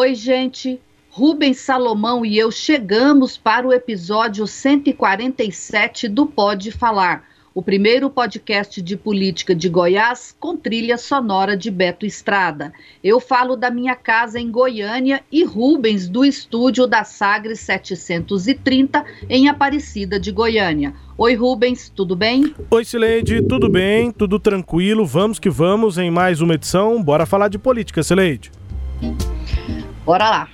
Oi, 0.00 0.14
gente. 0.14 0.80
Rubens 1.10 1.58
Salomão 1.58 2.24
e 2.24 2.38
eu 2.38 2.50
chegamos 2.50 3.36
para 3.36 3.68
o 3.68 3.72
episódio 3.72 4.46
147 4.46 6.08
do 6.08 6.24
Pode 6.24 6.72
Falar, 6.72 7.28
o 7.54 7.60
primeiro 7.60 8.08
podcast 8.08 8.80
de 8.80 8.96
política 8.96 9.54
de 9.54 9.68
Goiás 9.68 10.34
com 10.40 10.56
trilha 10.56 10.96
sonora 10.96 11.54
de 11.54 11.70
Beto 11.70 12.06
Estrada. 12.06 12.72
Eu 13.04 13.20
falo 13.20 13.56
da 13.56 13.70
minha 13.70 13.94
casa 13.94 14.40
em 14.40 14.50
Goiânia 14.50 15.22
e 15.30 15.44
Rubens 15.44 16.08
do 16.08 16.24
estúdio 16.24 16.86
da 16.86 17.04
Sagres 17.04 17.60
730 17.60 19.04
em 19.28 19.50
Aparecida 19.50 20.18
de 20.18 20.32
Goiânia. 20.32 20.94
Oi, 21.18 21.34
Rubens, 21.34 21.92
tudo 21.94 22.16
bem? 22.16 22.54
Oi, 22.70 22.84
Sileide, 22.86 23.42
tudo 23.42 23.68
bem? 23.68 24.10
Tudo 24.12 24.38
tranquilo? 24.38 25.04
Vamos 25.04 25.38
que 25.38 25.50
vamos 25.50 25.98
em 25.98 26.10
mais 26.10 26.40
uma 26.40 26.54
edição. 26.54 27.02
Bora 27.02 27.26
falar 27.26 27.48
de 27.48 27.58
política, 27.58 28.02
Sileide. 28.02 28.50
Bora 30.10 30.28
lá. 30.28 30.48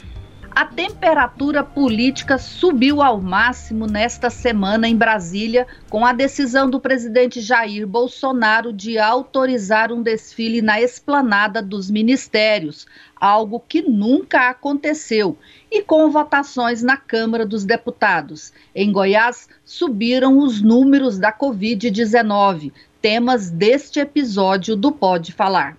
A 0.50 0.66
temperatura 0.66 1.64
política 1.64 2.36
subiu 2.36 3.00
ao 3.00 3.18
máximo 3.18 3.86
nesta 3.86 4.28
semana 4.28 4.86
em 4.86 4.94
Brasília, 4.94 5.66
com 5.88 6.04
a 6.04 6.12
decisão 6.12 6.68
do 6.68 6.78
presidente 6.78 7.40
Jair 7.40 7.86
Bolsonaro 7.86 8.70
de 8.70 8.98
autorizar 8.98 9.90
um 9.90 10.02
desfile 10.02 10.60
na 10.60 10.78
esplanada 10.78 11.62
dos 11.62 11.90
ministérios, 11.90 12.86
algo 13.18 13.58
que 13.66 13.80
nunca 13.80 14.50
aconteceu, 14.50 15.38
e 15.72 15.80
com 15.80 16.10
votações 16.10 16.82
na 16.82 16.98
Câmara 16.98 17.46
dos 17.46 17.64
Deputados. 17.64 18.52
Em 18.74 18.92
Goiás, 18.92 19.48
subiram 19.64 20.36
os 20.36 20.60
números 20.60 21.18
da 21.18 21.32
Covid-19, 21.32 22.74
temas 23.00 23.48
deste 23.48 24.00
episódio 24.00 24.76
do 24.76 24.92
Pode 24.92 25.32
Falar. 25.32 25.78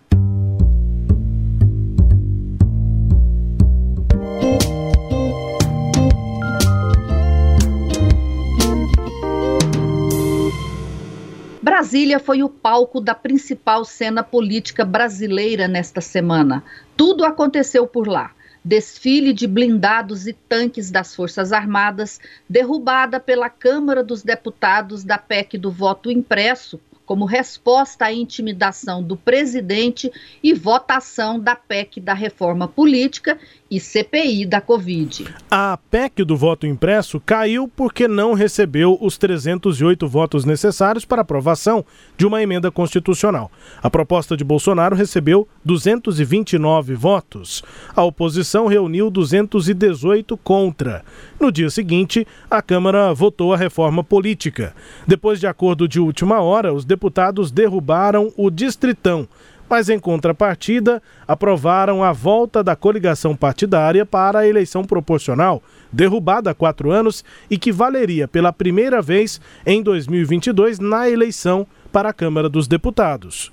Brasília 11.62 12.20
foi 12.20 12.44
o 12.44 12.50
palco 12.50 13.02
da 13.02 13.16
principal 13.16 13.84
cena 13.84 14.24
política 14.24 14.86
brasileira 14.86 15.68
nesta 15.68 16.02
semana. 16.02 16.64
Tudo 16.96 17.26
aconteceu 17.26 17.88
por 17.88 18.08
lá. 18.08 18.32
Desfile 18.64 19.34
de 19.34 19.48
blindados 19.48 20.28
e 20.28 20.34
tanques 20.34 20.92
das 20.92 21.16
Forças 21.16 21.52
Armadas, 21.52 22.20
derrubada 22.50 23.20
pela 23.20 23.50
Câmara 23.50 24.04
dos 24.04 24.24
Deputados 24.24 25.04
da 25.04 25.18
PEC 25.18 25.58
do 25.58 25.72
voto 25.72 26.12
impresso, 26.12 26.80
como 27.08 27.24
resposta 27.24 28.06
à 28.06 28.14
intimidação 28.14 29.02
do 29.02 29.16
presidente 29.16 30.12
e 30.44 30.54
votação 30.54 31.40
da 31.40 31.56
PEC 31.56 32.02
da 32.02 32.14
reforma 32.14 32.68
política 32.68 33.40
e 33.70 33.80
CPI 33.80 34.46
da 34.46 34.62
Covid. 34.62 35.26
A 35.50 35.78
PEC 35.90 36.24
do 36.24 36.36
voto 36.36 36.66
impresso 36.66 37.20
caiu 37.20 37.68
porque 37.68 38.08
não 38.08 38.34
recebeu 38.34 38.98
os 39.02 39.18
308 39.18 40.08
votos 40.08 40.46
necessários 40.46 41.06
para 41.06 41.22
aprovação 41.22 41.86
de 42.18 42.26
uma 42.26 42.42
emenda 42.42 42.72
constitucional. 42.72 43.52
A 43.82 43.90
proposta 43.90 44.36
de 44.36 44.44
Bolsonaro 44.44 44.96
recebeu 44.96 45.48
229 45.64 46.96
votos. 46.96 47.64
A 47.96 48.04
oposição 48.04 48.68
reuniu 48.68 49.10
218 49.10 50.38
contra. 50.38 51.04
No 51.40 51.52
dia 51.52 51.70
seguinte, 51.70 52.26
a 52.50 52.62
Câmara 52.62 53.14
votou 53.14 53.54
a 53.54 53.58
reforma 53.58 54.04
política. 54.04 54.74
Depois 55.06 55.40
de 55.40 55.48
acordo 55.48 55.88
de 55.88 56.00
última 56.00 56.42
hora, 56.42 56.74
os 56.74 56.86
deputados 56.86 57.52
derrubaram 57.52 58.32
o 58.36 58.50
Distritão 58.50 59.28
mas 59.70 59.90
em 59.90 60.00
contrapartida 60.00 61.02
aprovaram 61.28 62.04
a 62.04 62.12
volta 62.12 62.64
da 62.64 62.76
coligação 62.76 63.36
partidária 63.36 64.06
para 64.06 64.40
a 64.40 64.48
eleição 64.48 64.84
proporcional, 64.84 65.62
derrubada 65.92 66.52
há 66.52 66.54
quatro 66.54 66.92
anos 66.92 67.24
e 67.50 67.58
que 67.58 67.72
valeria 67.72 68.28
pela 68.28 68.54
primeira 68.54 69.02
vez 69.02 69.42
em 69.66 69.82
2022 69.82 70.80
na 70.80 71.10
eleição 71.10 71.68
para 71.92 72.10
a 72.10 72.14
Câmara 72.14 72.50
dos 72.50 72.68
Deputados. 72.68 73.52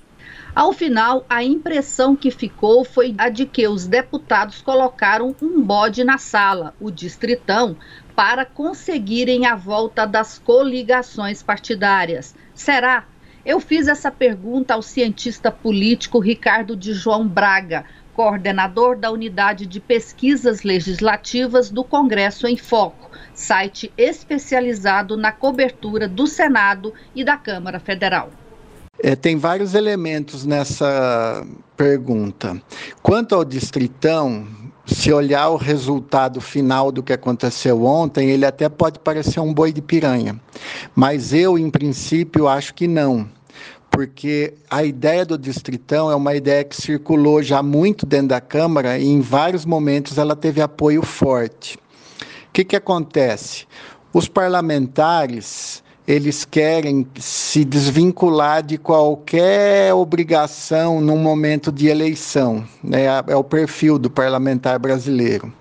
Ao 0.55 0.71
final, 0.71 1.25
a 1.29 1.43
impressão 1.43 2.15
que 2.15 2.31
ficou 2.31 2.85
foi 2.85 3.13
a 3.17 3.27
de 3.27 3.45
que 3.45 3.67
os 3.67 3.85
deputados 3.85 4.61
colocaram 4.61 5.35
um 5.41 5.61
bode 5.61 6.03
na 6.05 6.17
sala, 6.17 6.73
o 6.79 6.89
Distritão, 6.89 7.75
para 8.15 8.45
conseguirem 8.45 9.45
a 9.45 9.55
volta 9.55 10.05
das 10.05 10.39
coligações 10.39 11.43
partidárias. 11.43 12.33
Será? 12.53 13.03
Eu 13.45 13.59
fiz 13.59 13.87
essa 13.87 14.11
pergunta 14.11 14.73
ao 14.73 14.81
cientista 14.81 15.51
político 15.51 16.17
Ricardo 16.17 16.75
de 16.75 16.93
João 16.93 17.27
Braga, 17.27 17.85
coordenador 18.15 18.97
da 18.97 19.11
Unidade 19.11 19.67
de 19.67 19.79
Pesquisas 19.79 20.63
Legislativas 20.63 21.69
do 21.69 21.83
Congresso 21.83 22.47
em 22.47 22.57
Foco, 22.57 23.11
site 23.35 23.93
especializado 23.95 25.15
na 25.15 25.31
cobertura 25.31 26.07
do 26.07 26.25
Senado 26.25 26.91
e 27.13 27.23
da 27.23 27.37
Câmara 27.37 27.79
Federal. 27.79 28.31
É, 28.97 29.15
tem 29.15 29.37
vários 29.37 29.75
elementos 29.75 30.43
nessa 30.43 31.45
pergunta. 31.77 32.59
Quanto 33.03 33.35
ao 33.35 33.45
distritão, 33.45 34.47
se 34.85 35.11
olhar 35.11 35.49
o 35.49 35.57
resultado 35.57 36.39
final 36.39 36.91
do 36.91 37.01
que 37.01 37.13
aconteceu 37.13 37.83
ontem, 37.83 38.29
ele 38.29 38.45
até 38.45 38.69
pode 38.69 38.99
parecer 38.99 39.39
um 39.39 39.53
boi 39.53 39.73
de 39.73 39.81
piranha. 39.81 40.39
Mas 40.95 41.33
eu, 41.33 41.57
em 41.57 41.69
princípio, 41.69 42.47
acho 42.47 42.73
que 42.73 42.87
não. 42.87 43.27
Porque 43.89 44.53
a 44.69 44.83
ideia 44.83 45.25
do 45.25 45.37
distritão 45.37 46.11
é 46.11 46.15
uma 46.15 46.35
ideia 46.35 46.63
que 46.63 46.75
circulou 46.75 47.41
já 47.41 47.63
muito 47.63 48.05
dentro 48.05 48.29
da 48.29 48.41
Câmara 48.41 48.97
e 48.99 49.07
em 49.07 49.21
vários 49.21 49.65
momentos 49.65 50.17
ela 50.17 50.35
teve 50.35 50.61
apoio 50.61 51.01
forte. 51.01 51.77
O 51.77 52.51
que, 52.53 52.63
que 52.63 52.75
acontece? 52.75 53.65
Os 54.13 54.27
parlamentares 54.27 55.83
eles 56.07 56.45
querem 56.45 57.05
se 57.19 57.65
desvincular 57.65 58.61
de 58.61 58.77
qualquer 58.77 59.93
obrigação 59.93 61.01
num 61.01 61.17
momento 61.17 61.71
de 61.71 61.87
eleição. 61.87 62.63
Né? 62.83 63.05
É 63.27 63.35
o 63.35 63.43
perfil 63.43 63.97
do 63.97 64.09
parlamentar 64.09 64.77
brasileiro. 64.77 65.51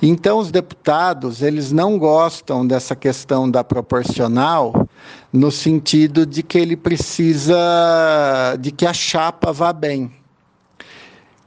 Então, 0.00 0.38
os 0.38 0.50
deputados, 0.50 1.42
eles 1.42 1.72
não 1.72 1.98
gostam 1.98 2.66
dessa 2.66 2.96
questão 2.96 3.50
da 3.50 3.62
proporcional, 3.62 4.88
no 5.32 5.50
sentido 5.50 6.26
de 6.26 6.42
que 6.42 6.58
ele 6.58 6.76
precisa, 6.76 7.56
de 8.58 8.70
que 8.70 8.86
a 8.86 8.92
chapa 8.92 9.52
vá 9.52 9.72
bem. 9.72 10.10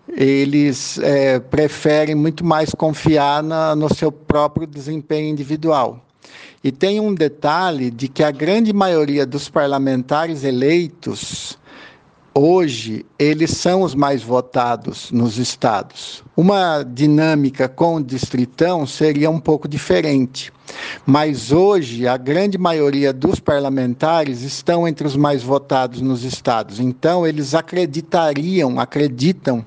Eles 0.08 0.98
é, 1.00 1.40
preferem 1.40 2.16
muito 2.16 2.44
mais 2.44 2.72
confiar 2.72 3.44
na, 3.44 3.76
no 3.76 3.94
seu 3.94 4.12
próprio 4.12 4.66
desempenho 4.66 5.30
individual. 5.30 6.04
E 6.64 6.72
tem 6.72 7.00
um 7.00 7.14
detalhe 7.14 7.90
de 7.90 8.08
que 8.08 8.24
a 8.24 8.32
grande 8.32 8.74
maioria 8.74 9.26
dos 9.26 9.50
parlamentares 9.50 10.44
eleitos 10.44 11.58
hoje 12.34 13.06
eles 13.18 13.52
são 13.52 13.82
os 13.82 13.96
mais 13.96 14.24
votados 14.24 15.12
nos 15.12 15.38
estados. 15.38 16.24
Uma 16.38 16.84
dinâmica 16.84 17.68
com 17.68 17.96
o 17.96 18.04
distritão 18.04 18.86
seria 18.86 19.30
um 19.30 19.40
pouco 19.40 19.68
diferente. 19.68 20.52
Mas 21.06 21.52
hoje 21.52 22.08
a 22.08 22.16
grande 22.16 22.58
maioria 22.58 23.12
dos 23.12 23.40
parlamentares 23.40 24.42
estão 24.44 24.88
entre 24.88 25.06
os 25.08 25.16
mais 25.16 25.42
votados 25.44 26.00
nos 26.00 26.24
estados. 26.24 26.80
Então 26.80 27.26
eles 27.26 27.54
acreditariam, 27.56 28.80
acreditam 28.80 29.66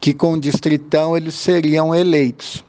que 0.00 0.14
com 0.14 0.34
o 0.34 0.40
distritão 0.40 1.16
eles 1.16 1.34
seriam 1.34 1.94
eleitos. 1.94 2.64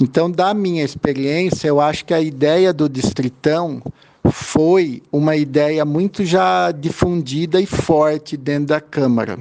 Então, 0.00 0.30
da 0.30 0.52
minha 0.52 0.84
experiência, 0.84 1.68
eu 1.68 1.80
acho 1.80 2.04
que 2.04 2.12
a 2.12 2.20
ideia 2.20 2.72
do 2.72 2.88
distritão 2.88 3.82
foi 4.30 5.02
uma 5.12 5.36
ideia 5.36 5.84
muito 5.84 6.24
já 6.24 6.72
difundida 6.72 7.60
e 7.60 7.66
forte 7.66 8.36
dentro 8.36 8.68
da 8.68 8.80
Câmara. 8.80 9.38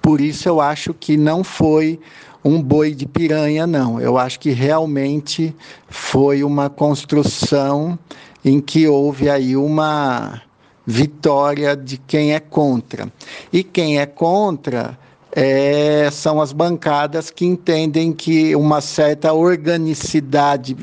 Por 0.00 0.20
isso, 0.20 0.48
eu 0.48 0.60
acho 0.60 0.94
que 0.94 1.16
não 1.16 1.42
foi 1.42 1.98
um 2.44 2.62
boi 2.62 2.94
de 2.94 3.06
piranha, 3.06 3.66
não. 3.66 4.00
Eu 4.00 4.16
acho 4.16 4.38
que 4.38 4.50
realmente 4.50 5.54
foi 5.88 6.42
uma 6.44 6.70
construção 6.70 7.98
em 8.44 8.60
que 8.60 8.86
houve 8.86 9.28
aí 9.28 9.56
uma 9.56 10.40
vitória 10.86 11.76
de 11.76 11.98
quem 11.98 12.32
é 12.32 12.40
contra. 12.40 13.12
E 13.52 13.62
quem 13.62 13.98
é 13.98 14.06
contra 14.06 14.98
é, 15.32 16.08
são 16.10 16.40
as 16.40 16.52
bancadas 16.52 17.30
que 17.30 17.44
entendem 17.44 18.12
que 18.12 18.54
uma 18.56 18.80
certa 18.80 19.32
organicidade 19.32 20.76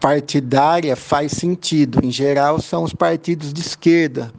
partidária 0.00 0.96
faz 0.96 1.32
sentido. 1.32 2.00
Em 2.04 2.10
geral, 2.10 2.60
são 2.60 2.84
os 2.84 2.92
partidos 2.92 3.52
de 3.52 3.60
esquerda 3.60 4.32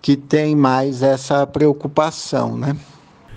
que 0.00 0.16
têm 0.16 0.56
mais 0.56 1.02
essa 1.02 1.46
preocupação, 1.46 2.56
né? 2.56 2.76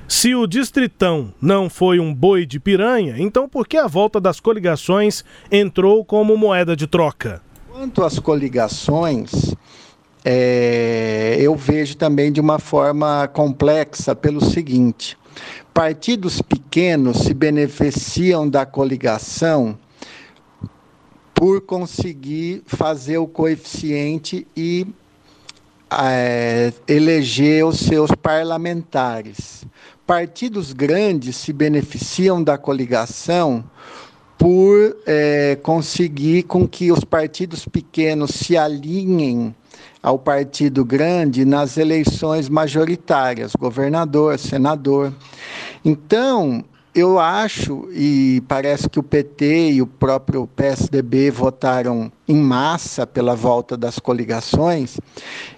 Se 0.07 0.35
o 0.35 0.45
Distritão 0.45 1.33
não 1.41 1.69
foi 1.69 1.99
um 1.99 2.13
boi 2.13 2.45
de 2.45 2.59
piranha, 2.59 3.15
então 3.17 3.47
por 3.47 3.67
que 3.67 3.77
a 3.77 3.87
volta 3.87 4.19
das 4.19 4.39
coligações 4.39 5.23
entrou 5.51 6.05
como 6.05 6.37
moeda 6.37 6.75
de 6.75 6.85
troca? 6.85 7.41
Quanto 7.71 8.03
às 8.03 8.19
coligações, 8.19 9.55
é, 10.25 11.35
eu 11.39 11.55
vejo 11.55 11.97
também 11.97 12.31
de 12.31 12.39
uma 12.39 12.57
forma 12.57 13.27
complexa 13.27 14.15
pelo 14.15 14.43
seguinte: 14.43 15.17
partidos 15.73 16.41
pequenos 16.41 17.23
se 17.23 17.33
beneficiam 17.33 18.47
da 18.47 18.65
coligação 18.65 19.77
por 21.33 21.61
conseguir 21.61 22.63
fazer 22.65 23.17
o 23.17 23.27
coeficiente 23.27 24.47
e 24.55 24.87
é, 25.91 26.71
eleger 26.87 27.65
os 27.65 27.79
seus 27.79 28.11
parlamentares. 28.11 29.65
Partidos 30.07 30.71
grandes 30.71 31.35
se 31.35 31.51
beneficiam 31.51 32.41
da 32.41 32.57
coligação 32.57 33.63
por 34.37 34.95
é, 35.05 35.57
conseguir 35.61 36.43
com 36.43 36.67
que 36.67 36.91
os 36.91 37.03
partidos 37.03 37.67
pequenos 37.67 38.31
se 38.31 38.57
alinhem 38.57 39.53
ao 40.01 40.19
partido 40.19 40.83
grande 40.83 41.45
nas 41.45 41.77
eleições 41.77 42.49
majoritárias, 42.49 43.53
governador, 43.55 44.37
senador. 44.37 45.13
Então, 45.83 46.63
eu 46.95 47.17
acho, 47.17 47.89
e 47.91 48.43
parece 48.47 48.87
que 48.87 48.99
o 48.99 49.03
PT 49.03 49.71
e 49.71 49.81
o 49.81 49.87
próprio 49.87 50.45
PSDB 50.45 51.31
votaram 51.31 52.11
em 52.27 52.35
massa 52.35 53.07
pela 53.07 53.35
volta 53.35 53.75
das 53.75 53.97
coligações, 53.97 54.99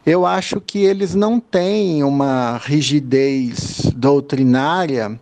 eu 0.05 0.25
acho 0.25 0.61
que 0.61 0.79
eles 0.79 1.13
não 1.13 1.39
têm 1.39 2.03
uma 2.03 2.57
rigidez 2.63 3.91
doutrinária 3.93 5.19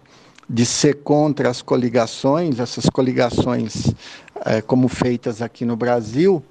de 0.47 0.65
ser 0.67 1.01
contra 1.01 1.49
as 1.49 1.63
coligações, 1.63 2.59
essas 2.59 2.85
coligações 2.89 3.91
é, 4.45 4.61
como 4.61 4.87
feitas 4.87 5.41
aqui 5.41 5.65
no 5.65 5.75
Brasil, 5.75 6.43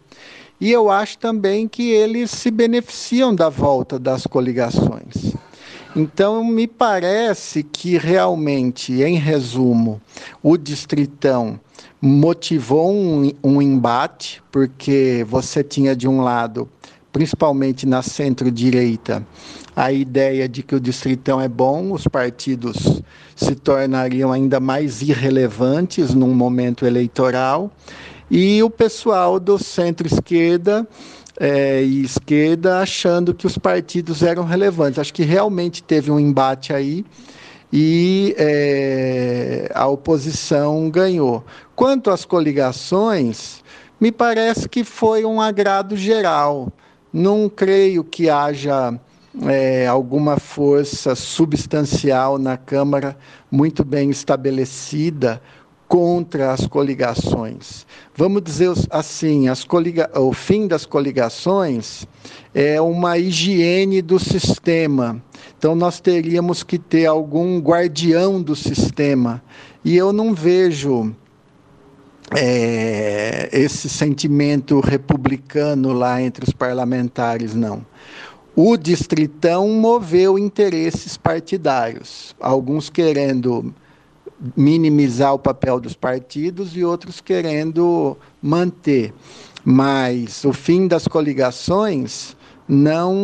e 0.63 0.71
eu 0.71 0.93
acho 0.93 1.19
também 1.19 1.67
que 1.67 1.91
eles 1.91 2.31
se 2.31 2.49
beneficiam 2.49 3.35
da 3.35 3.49
volta 3.49 3.99
das 3.99 4.29
coligações. 4.29 5.35
Então, 5.97 6.45
me 6.45 6.69
parece 6.69 7.65
que 7.65 7.99
realmente, 7.99 9.03
em 9.03 9.17
resumo, 9.17 10.01
o 10.41 10.57
Distritão 10.57 11.59
motivou 12.01 12.93
um, 12.93 13.33
um 13.43 13.61
embate, 13.61 14.41
porque 14.53 15.27
você 15.29 15.65
tinha 15.65 15.97
de 15.97 16.07
um 16.07 16.21
lado, 16.21 16.69
principalmente 17.13 17.85
na 17.85 18.01
centro-direita, 18.01 19.27
a 19.75 19.91
ideia 19.91 20.49
de 20.49 20.63
que 20.63 20.77
o 20.77 20.81
Distritão 20.81 21.41
é 21.41 21.49
bom, 21.49 21.91
os 21.91 22.07
partidos 22.07 23.03
se 23.35 23.57
tornariam 23.57 24.31
ainda 24.31 24.61
mais 24.61 25.03
irrelevantes 25.03 26.15
num 26.15 26.33
momento 26.33 26.87
eleitoral, 26.87 27.69
e 28.35 28.63
o 28.63 28.71
pessoal 28.71 29.39
do 29.39 29.59
centro-esquerda 29.59 30.89
é, 31.39 31.83
e 31.83 32.03
esquerda 32.03 32.79
achando 32.79 33.35
que 33.35 33.47
os 33.47 33.59
partidos 33.59 34.23
eram 34.23 34.43
relevantes. 34.43 34.99
Acho 34.99 35.13
que 35.13 35.23
realmente 35.23 35.83
teve 35.83 36.11
um 36.11 36.19
embate 36.19 36.73
aí 36.73 37.05
e 37.71 38.35
é, 38.39 39.71
a 39.75 39.87
oposição 39.87 40.89
ganhou. 40.89 41.45
Quanto 41.77 42.09
às 42.09 42.25
coligações, 42.25 43.63
me 44.01 44.11
parece 44.11 44.67
que 44.67 44.83
foi 44.83 45.27
um 45.27 45.39
agrado 45.39 45.95
geral. 45.95 46.73
Não 47.13 47.51
creio 47.51 48.03
que 48.03 48.31
haja 48.31 48.99
é, 49.43 49.87
alguma 49.87 50.39
força 50.39 51.15
substancial 51.15 52.39
na 52.39 52.57
Câmara 52.57 53.15
muito 53.51 53.85
bem 53.85 54.09
estabelecida 54.09 55.39
contra 55.93 56.53
as 56.55 56.67
coligações. 56.67 57.87
Vamos 58.17 58.41
dizer 58.43 58.73
assim, 58.89 59.45
coliga 59.69 60.11
o 60.19 60.33
fim 60.33 60.67
das 60.67 60.87
coligações 60.87 62.07
é 62.55 62.81
uma 62.81 63.19
higiene 63.19 64.01
do 64.01 64.19
sistema. 64.19 65.23
Então 65.59 65.75
nós 65.75 66.01
teríamos 66.01 66.63
que 66.63 66.79
ter 66.79 67.05
algum 67.05 67.59
guardião 67.59 68.41
do 68.41 68.57
sistema. 68.57 69.43
E 69.85 69.95
eu 69.95 70.15
não 70.15 70.33
vejo 70.33 71.15
é, 72.35 73.51
esse 73.53 73.87
sentimento 73.87 74.81
republicano 74.81 75.93
lá 75.93 76.23
entre 76.23 76.43
os 76.47 76.55
parlamentares, 76.55 77.55
não. 77.55 77.85
O 78.57 78.79
distritão 78.79 79.69
moveu 79.69 80.39
interesses 80.39 81.19
partidários, 81.19 82.35
alguns 82.41 82.89
querendo 82.89 83.75
minimizar 84.57 85.35
o 85.35 85.39
papel 85.39 85.79
dos 85.79 85.95
partidos 85.95 86.77
e 86.77 86.85
outros 86.85 87.21
querendo 87.21 88.17
manter. 88.43 89.15
Mas 89.65 90.45
o 90.45 90.53
fim 90.53 90.89
das 90.89 91.07
coligações 91.07 92.37
não 92.69 93.15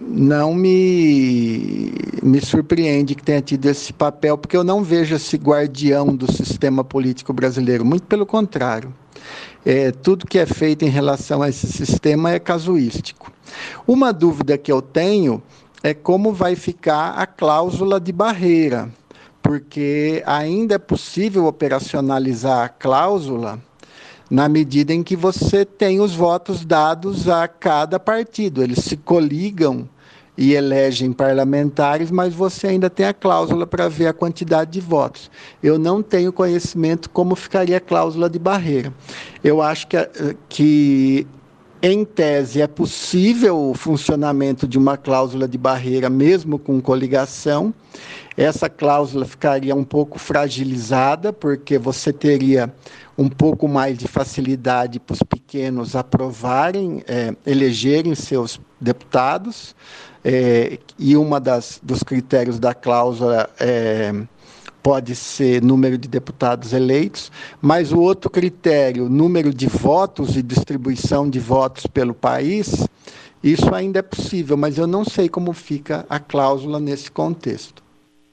não 0.00 0.54
me, 0.54 1.92
me 2.22 2.40
surpreende 2.40 3.14
que 3.14 3.22
tenha 3.22 3.40
tido 3.40 3.66
esse 3.66 3.92
papel, 3.92 4.36
porque 4.36 4.56
eu 4.56 4.62
não 4.62 4.84
vejo 4.84 5.14
esse 5.14 5.36
guardião 5.36 6.14
do 6.14 6.30
sistema 6.30 6.84
político 6.84 7.32
brasileiro, 7.32 7.84
muito 7.84 8.04
pelo 8.04 8.26
contrário. 8.26 8.92
É, 9.64 9.90
tudo 9.90 10.26
que 10.26 10.38
é 10.38 10.46
feito 10.46 10.84
em 10.84 10.88
relação 10.88 11.42
a 11.42 11.48
esse 11.48 11.66
sistema 11.66 12.32
é 12.32 12.38
casuístico. 12.38 13.32
Uma 13.86 14.12
dúvida 14.12 14.58
que 14.58 14.70
eu 14.70 14.82
tenho 14.82 15.42
é 15.82 15.94
como 15.94 16.32
vai 16.32 16.54
ficar 16.54 17.12
a 17.12 17.26
cláusula 17.26 18.00
de 18.00 18.12
barreira 18.12 18.90
porque 19.52 20.22
ainda 20.24 20.76
é 20.76 20.78
possível 20.78 21.44
operacionalizar 21.44 22.64
a 22.64 22.68
cláusula 22.70 23.60
na 24.30 24.48
medida 24.48 24.94
em 24.94 25.02
que 25.02 25.14
você 25.14 25.62
tem 25.62 26.00
os 26.00 26.14
votos 26.14 26.64
dados 26.64 27.28
a 27.28 27.46
cada 27.46 28.00
partido. 28.00 28.62
Eles 28.62 28.78
se 28.78 28.96
coligam 28.96 29.86
e 30.38 30.54
elegem 30.54 31.12
parlamentares, 31.12 32.10
mas 32.10 32.32
você 32.32 32.68
ainda 32.68 32.88
tem 32.88 33.04
a 33.04 33.12
cláusula 33.12 33.66
para 33.66 33.90
ver 33.90 34.06
a 34.06 34.14
quantidade 34.14 34.70
de 34.70 34.80
votos. 34.80 35.30
Eu 35.62 35.78
não 35.78 36.02
tenho 36.02 36.32
conhecimento 36.32 37.10
como 37.10 37.36
ficaria 37.36 37.76
a 37.76 37.80
cláusula 37.80 38.30
de 38.30 38.38
barreira. 38.38 38.90
Eu 39.44 39.60
acho 39.60 39.86
que, 39.86 39.98
que 40.48 41.26
em 41.82 42.04
tese, 42.04 42.62
é 42.62 42.66
possível 42.68 43.70
o 43.70 43.74
funcionamento 43.74 44.68
de 44.68 44.78
uma 44.78 44.96
cláusula 44.96 45.48
de 45.48 45.58
barreira, 45.58 46.08
mesmo 46.08 46.56
com 46.56 46.80
coligação. 46.80 47.74
Essa 48.36 48.70
cláusula 48.70 49.24
ficaria 49.24 49.74
um 49.74 49.82
pouco 49.82 50.16
fragilizada, 50.16 51.32
porque 51.32 51.78
você 51.78 52.12
teria 52.12 52.72
um 53.18 53.28
pouco 53.28 53.66
mais 53.66 53.98
de 53.98 54.06
facilidade 54.06 55.00
para 55.00 55.14
os 55.14 55.22
pequenos 55.24 55.96
aprovarem, 55.96 57.02
é, 57.08 57.34
elegerem 57.44 58.14
seus 58.14 58.60
deputados. 58.80 59.74
É, 60.24 60.78
e 60.96 61.16
uma 61.16 61.40
das 61.40 61.80
dos 61.82 62.04
critérios 62.04 62.60
da 62.60 62.72
cláusula 62.72 63.50
é 63.58 64.14
pode 64.82 65.14
ser 65.14 65.62
número 65.62 65.96
de 65.96 66.08
deputados 66.08 66.72
eleitos, 66.72 67.30
mas 67.60 67.92
o 67.92 68.00
outro 68.00 68.28
critério, 68.28 69.08
número 69.08 69.54
de 69.54 69.66
votos 69.66 70.36
e 70.36 70.42
distribuição 70.42 71.30
de 71.30 71.38
votos 71.38 71.86
pelo 71.86 72.12
país, 72.12 72.86
isso 73.42 73.74
ainda 73.74 74.00
é 74.00 74.02
possível, 74.02 74.56
mas 74.56 74.78
eu 74.78 74.86
não 74.86 75.04
sei 75.04 75.28
como 75.28 75.52
fica 75.52 76.04
a 76.08 76.18
cláusula 76.18 76.80
nesse 76.80 77.10
contexto. 77.10 77.82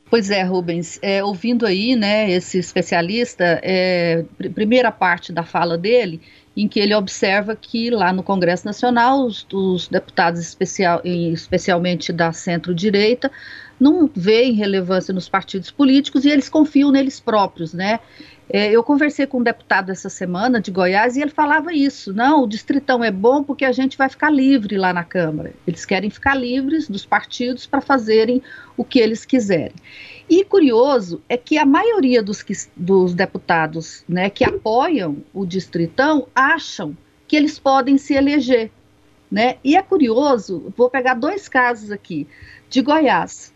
Pois 0.10 0.32
é, 0.32 0.42
Rubens, 0.42 0.98
é, 1.04 1.24
ouvindo 1.24 1.68
aí, 1.68 1.96
né, 1.96 2.32
esse 2.32 2.58
especialista, 2.58 3.60
é, 3.62 4.26
primeira 4.56 4.92
parte 4.92 5.32
da 5.32 5.44
fala 5.44 5.78
dele, 5.78 6.20
em 6.58 6.68
que 6.68 6.80
ele 6.80 6.96
observa 6.96 7.56
que 7.56 7.92
lá 7.92 8.12
no 8.12 8.24
Congresso 8.24 8.66
Nacional, 8.66 9.24
os, 9.24 9.46
os 9.54 9.88
deputados 9.88 10.40
especial, 10.40 11.00
especialmente 11.06 12.12
da 12.12 12.34
centro-direita, 12.34 13.32
não 13.80 14.10
veem 14.14 14.54
relevância 14.54 15.14
nos 15.14 15.30
partidos 15.30 15.72
políticos 15.72 16.26
e 16.26 16.30
eles 16.30 16.50
confiam 16.50 16.92
neles 16.92 17.20
próprios, 17.20 17.74
né? 17.74 18.00
É, 18.52 18.72
eu 18.72 18.84
conversei 18.84 19.28
com 19.28 19.40
um 19.40 19.44
deputado 19.44 19.92
essa 19.92 20.10
semana 20.10 20.60
de 20.60 20.72
Goiás 20.72 21.16
e 21.16 21.22
ele 21.22 21.30
falava 21.30 21.72
isso. 21.72 22.12
Não, 22.12 22.44
o 22.44 22.48
distritão 22.48 23.04
é 23.04 23.12
bom 23.12 23.44
porque 23.44 23.64
a 23.64 23.72
gente 23.72 23.96
vai 23.96 24.10
ficar 24.10 24.32
livre 24.32 24.76
lá 24.76 24.92
na 24.92 25.04
Câmara. 25.04 25.54
Eles 25.68 25.86
querem 25.86 26.10
ficar 26.10 26.34
livres 26.34 26.90
dos 26.90 27.06
partidos 27.06 27.68
para 27.68 27.80
fazerem 27.80 28.42
o 28.76 28.84
que 28.84 29.00
eles 29.00 29.24
quiserem. 29.24 29.76
E 30.28 30.44
curioso 30.44 31.22
é 31.30 31.38
que 31.38 31.60
a 31.60 31.66
maioria 31.66 32.24
dos, 32.24 32.42
que, 32.42 32.54
dos 32.76 33.14
deputados 33.14 34.04
né, 34.10 34.32
que 34.32 34.44
apoiam 34.44 35.18
o 35.32 35.46
distritão 35.46 36.28
acham 36.34 36.98
que 37.28 37.36
eles 37.36 37.60
podem 37.60 38.00
se 38.00 38.16
eleger. 38.16 38.72
Né? 39.32 39.58
E 39.64 39.78
é 39.78 39.82
curioso, 39.84 40.74
vou 40.76 40.90
pegar 40.90 41.14
dois 41.14 41.48
casos 41.48 41.92
aqui, 41.92 42.28
de 42.68 42.82
Goiás 42.82 43.54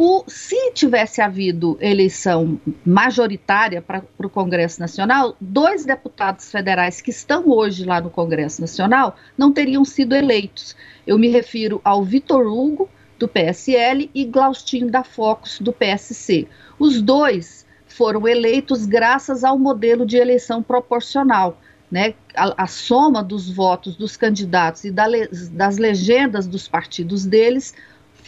O, 0.00 0.22
se 0.28 0.70
tivesse 0.70 1.20
havido 1.20 1.76
eleição 1.80 2.60
majoritária 2.86 3.82
para 3.82 4.04
o 4.16 4.30
Congresso 4.30 4.78
Nacional, 4.78 5.36
dois 5.40 5.84
deputados 5.84 6.52
federais 6.52 7.00
que 7.00 7.10
estão 7.10 7.48
hoje 7.48 7.84
lá 7.84 8.00
no 8.00 8.08
Congresso 8.08 8.60
Nacional 8.60 9.16
não 9.36 9.52
teriam 9.52 9.84
sido 9.84 10.14
eleitos. 10.14 10.76
Eu 11.04 11.18
me 11.18 11.26
refiro 11.26 11.80
ao 11.82 12.04
Vitor 12.04 12.46
Hugo, 12.46 12.88
do 13.18 13.26
PSL, 13.26 14.08
e 14.14 14.24
Glaustinho 14.24 14.88
da 14.88 15.02
Focus, 15.02 15.58
do 15.58 15.72
PSC. 15.72 16.46
Os 16.78 17.02
dois 17.02 17.66
foram 17.88 18.28
eleitos 18.28 18.86
graças 18.86 19.42
ao 19.42 19.58
modelo 19.58 20.06
de 20.06 20.16
eleição 20.16 20.62
proporcional. 20.62 21.58
Né, 21.90 22.12
a, 22.36 22.64
a, 22.64 22.66
soma 22.66 23.22
dos 23.24 23.50
votos 23.50 23.96
dos 23.96 24.14
candidatos 24.14 24.84
e 24.84 24.90
da, 24.90 25.06
das 25.52 25.78
legendas 25.78 26.46
dos 26.46 26.68
partidos 26.68 27.24
deles 27.24 27.74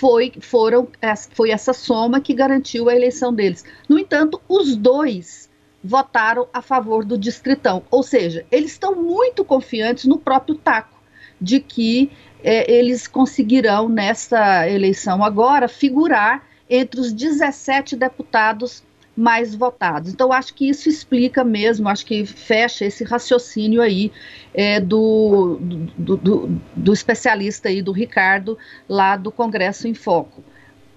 foi, 0.00 0.32
foram, 0.40 0.88
foi 1.32 1.50
essa 1.50 1.74
soma 1.74 2.22
que 2.22 2.32
garantiu 2.32 2.88
a 2.88 2.96
eleição 2.96 3.34
deles. 3.34 3.62
No 3.86 3.98
entanto, 3.98 4.40
os 4.48 4.74
dois 4.74 5.50
votaram 5.84 6.48
a 6.54 6.62
favor 6.62 7.04
do 7.04 7.18
distritão, 7.18 7.82
ou 7.90 8.02
seja, 8.02 8.46
eles 8.50 8.72
estão 8.72 8.94
muito 8.94 9.44
confiantes 9.44 10.06
no 10.06 10.18
próprio 10.18 10.54
taco 10.54 10.98
de 11.38 11.60
que 11.60 12.10
é, 12.42 12.70
eles 12.72 13.06
conseguirão 13.06 13.90
nessa 13.90 14.66
eleição 14.68 15.22
agora 15.22 15.68
figurar 15.68 16.46
entre 16.68 16.98
os 16.98 17.12
17 17.12 17.94
deputados 17.94 18.82
mais 19.20 19.54
votados. 19.54 20.10
Então, 20.10 20.32
acho 20.32 20.54
que 20.54 20.66
isso 20.66 20.88
explica 20.88 21.44
mesmo, 21.44 21.90
acho 21.90 22.06
que 22.06 22.24
fecha 22.24 22.86
esse 22.86 23.04
raciocínio 23.04 23.82
aí 23.82 24.10
é, 24.54 24.80
do, 24.80 25.58
do, 25.60 26.16
do, 26.16 26.60
do 26.74 26.92
especialista 26.92 27.68
aí, 27.68 27.82
do 27.82 27.92
Ricardo, 27.92 28.56
lá 28.88 29.16
do 29.16 29.30
Congresso 29.30 29.86
em 29.86 29.92
Foco. 29.92 30.42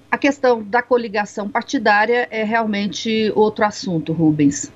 A 0.09 0.17
questão 0.17 0.63
da 0.63 0.81
coligação 0.81 1.49
partidária 1.49 2.25
é 2.31 2.45
realmente 2.45 3.29
outro 3.35 3.65
assunto, 3.65 4.13
Rubens. 4.13 4.71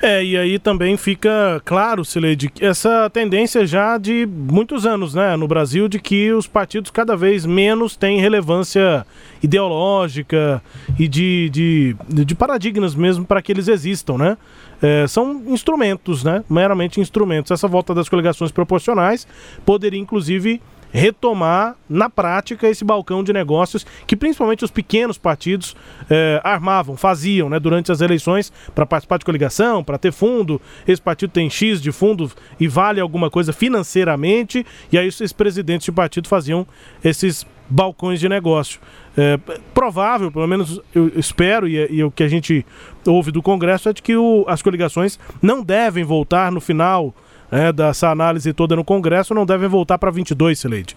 É, 0.00 0.24
e 0.24 0.36
aí 0.36 0.58
também 0.58 0.96
fica 0.96 1.60
claro, 1.64 2.04
Sileide, 2.04 2.50
essa 2.60 3.10
tendência 3.10 3.66
já 3.66 3.98
de 3.98 4.26
muitos 4.26 4.86
anos, 4.86 5.14
né, 5.14 5.36
no 5.36 5.48
Brasil, 5.48 5.88
de 5.88 5.98
que 5.98 6.32
os 6.32 6.46
partidos 6.46 6.90
cada 6.90 7.16
vez 7.16 7.44
menos 7.44 7.96
têm 7.96 8.20
relevância 8.20 9.06
ideológica 9.42 10.62
e 10.98 11.08
de, 11.08 11.50
de, 11.50 12.24
de 12.24 12.34
paradigmas 12.34 12.94
mesmo 12.94 13.24
para 13.24 13.42
que 13.42 13.52
eles 13.52 13.68
existam, 13.68 14.16
né? 14.16 14.36
É, 14.80 15.06
são 15.08 15.42
instrumentos, 15.46 16.22
né? 16.22 16.44
Meramente 16.48 17.00
instrumentos. 17.00 17.50
Essa 17.50 17.66
volta 17.66 17.94
das 17.94 18.08
coligações 18.08 18.52
proporcionais 18.52 19.26
poderia, 19.64 19.98
inclusive, 19.98 20.60
retomar 20.92 21.76
na 21.88 22.08
prática 22.08 22.68
esse 22.68 22.84
balcão 22.84 23.22
de 23.22 23.32
negócios 23.32 23.84
que 24.06 24.16
principalmente 24.16 24.64
os 24.64 24.70
pequenos 24.70 25.18
partidos 25.18 25.76
eh, 26.08 26.40
armavam, 26.42 26.96
faziam 26.96 27.48
né, 27.48 27.58
durante 27.58 27.92
as 27.92 28.00
eleições 28.00 28.52
para 28.74 28.86
participar 28.86 29.18
de 29.18 29.24
coligação, 29.24 29.84
para 29.84 29.98
ter 29.98 30.12
fundo. 30.12 30.60
Esse 30.86 31.00
partido 31.00 31.30
tem 31.30 31.50
X 31.50 31.80
de 31.80 31.92
fundo 31.92 32.30
e 32.58 32.66
vale 32.66 33.00
alguma 33.00 33.30
coisa 33.30 33.52
financeiramente, 33.52 34.64
e 34.90 34.98
aí 34.98 35.06
esses 35.06 35.32
presidentes 35.32 35.84
de 35.84 35.92
partido 35.92 36.28
faziam 36.28 36.66
esses 37.04 37.46
balcões 37.68 38.18
de 38.18 38.28
negócio. 38.28 38.80
É, 39.16 39.36
provável, 39.74 40.30
pelo 40.30 40.46
menos 40.46 40.80
eu 40.94 41.10
espero, 41.16 41.68
e, 41.68 41.76
e, 41.90 42.04
o 42.04 42.10
que 42.10 42.22
a 42.22 42.28
gente 42.28 42.64
ouve 43.06 43.30
do 43.30 43.42
Congresso 43.42 43.88
é 43.88 43.92
de 43.92 44.00
que 44.00 44.16
o, 44.16 44.44
as 44.46 44.62
coligações 44.62 45.18
não 45.42 45.62
devem 45.62 46.04
voltar 46.04 46.52
no 46.52 46.60
final 46.60 47.14
né, 47.50 47.72
dessa 47.72 48.10
análise 48.10 48.52
toda 48.52 48.76
no 48.76 48.84
Congresso 48.84 49.34
não 49.34 49.46
devem 49.46 49.68
voltar 49.68 49.98
para 49.98 50.10
22, 50.10 50.58
Sileide. 50.58 50.96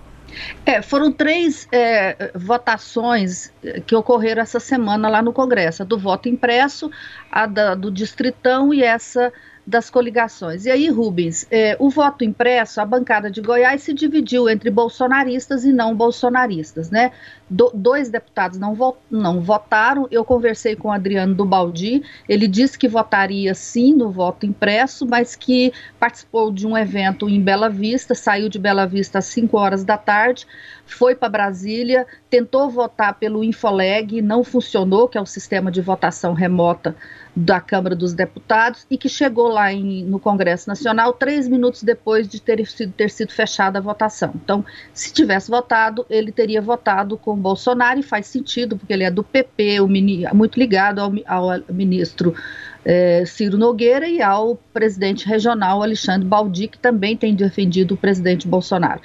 É, 0.65 0.81
foram 0.81 1.12
três 1.12 1.67
é, 1.72 2.31
votações 2.36 3.51
é, 3.63 3.81
que 3.81 3.96
ocorreram 3.96 4.41
essa 4.41 4.60
semana 4.60 5.10
lá 5.10 5.22
no 5.22 5.34
Congresso: 5.34 5.84
a 5.84 5.86
do 5.86 5.98
voto 5.98 6.29
impresso, 6.29 6.89
a 7.31 7.46
da, 7.46 7.75
do 7.75 7.91
Distritão 7.91 8.74
e 8.74 8.84
essa 8.84 9.31
das 9.72 9.90
coligações. 9.90 10.66
E 10.66 10.70
aí, 10.70 10.90
Rubens, 10.90 11.48
é, 11.50 11.78
o 11.80 11.90
voto 11.90 12.25
impresso, 12.25 12.82
a 12.82 12.86
bancada 12.86 13.32
de 13.32 13.42
Goiás 13.42 13.82
se 13.82 13.94
dividiu 13.94 14.50
entre 14.50 14.70
bolsonaristas 14.70 15.63
e 15.63 15.72
não 15.72 15.96
bolsonaristas, 15.96 16.92
né? 16.92 17.12
Do, 17.50 17.72
dois 17.74 18.10
deputados 18.10 18.60
não, 18.60 18.75
vo, 18.75 18.98
não 19.10 19.40
votaram. 19.40 20.08
Eu 20.12 20.25
conversei 20.25 20.75
com 20.75 20.90
o 20.90 20.92
Adriano 20.92 21.34
do 21.34 21.46
Baldi, 21.46 22.04
ele 22.28 22.48
disse 22.48 22.78
que 22.78 22.88
votaria 22.88 23.56
sim 23.56 23.94
no 23.94 24.12
voto 24.12 24.46
impresso, 24.46 25.06
mas 25.08 25.36
que 25.38 25.72
participou 25.98 26.51
de 26.51 26.68
um 26.68 26.78
evento 26.78 27.30
em 27.30 27.42
Bela 27.42 27.70
Vista, 27.70 28.13
saiu 28.13 28.50
de 28.50 28.60
Bela 28.60 28.86
Vista 28.86 29.20
às 29.20 29.25
5 29.25 29.58
horas 29.58 29.86
da 29.86 29.98
tarde, 29.98 30.46
foi 30.94 31.16
para 31.16 31.30
Brasília, 31.30 32.06
tentou 32.30 32.70
votar 32.70 33.16
pelo 33.16 33.44
Infoleg, 33.44 34.22
não 34.22 34.44
funcionou, 34.44 35.08
que 35.08 35.18
é 35.18 35.22
o 35.22 35.26
sistema 35.26 35.72
de 35.72 35.82
votação 35.82 36.34
remota 36.34 36.96
da 37.36 37.62
Câmara 37.62 37.96
dos 37.96 38.14
Deputados, 38.14 38.86
e 38.90 38.98
que 38.98 39.08
chegou 39.08 39.48
lá 39.48 39.72
em, 39.72 40.04
no 40.04 40.20
Congresso 40.20 40.68
Nacional 40.68 41.14
três 41.14 41.48
minutos 41.48 41.84
depois 41.84 42.28
de 42.28 42.42
ter 42.42 42.66
sido, 42.68 42.92
ter 42.92 43.10
sido 43.10 43.32
fechada 43.32 43.80
a 43.80 43.82
votação. 43.82 44.32
Então, 44.36 44.66
se 44.94 45.14
tivesse 45.14 45.50
votado, 45.50 46.06
ele 46.10 46.32
teria 46.32 46.62
votado 46.62 47.18
com 47.18 47.36
Bolsonaro, 47.36 48.00
e 48.00 48.04
faz 48.04 48.28
sentido, 48.28 48.78
porque 48.78 48.92
ele 48.92 49.04
é 49.04 49.12
do 49.12 49.24
PP, 49.24 49.80
o 49.82 49.88
muito 50.34 50.60
ligado 50.60 51.00
ao, 51.00 51.12
ao 51.26 51.62
ministro 51.70 52.36
é, 52.84 53.24
Ciro 53.26 53.58
Nogueira 53.58 54.08
e 54.08 54.22
ao 54.22 54.56
presidente 54.74 55.28
regional 55.28 55.82
Alexandre 55.82 56.28
Baldi, 56.28 56.68
que 56.68 56.78
também 56.78 57.16
tem 57.16 57.34
defendido 57.34 57.94
o 57.94 57.98
presidente 57.98 58.48
Bolsonaro. 58.48 59.02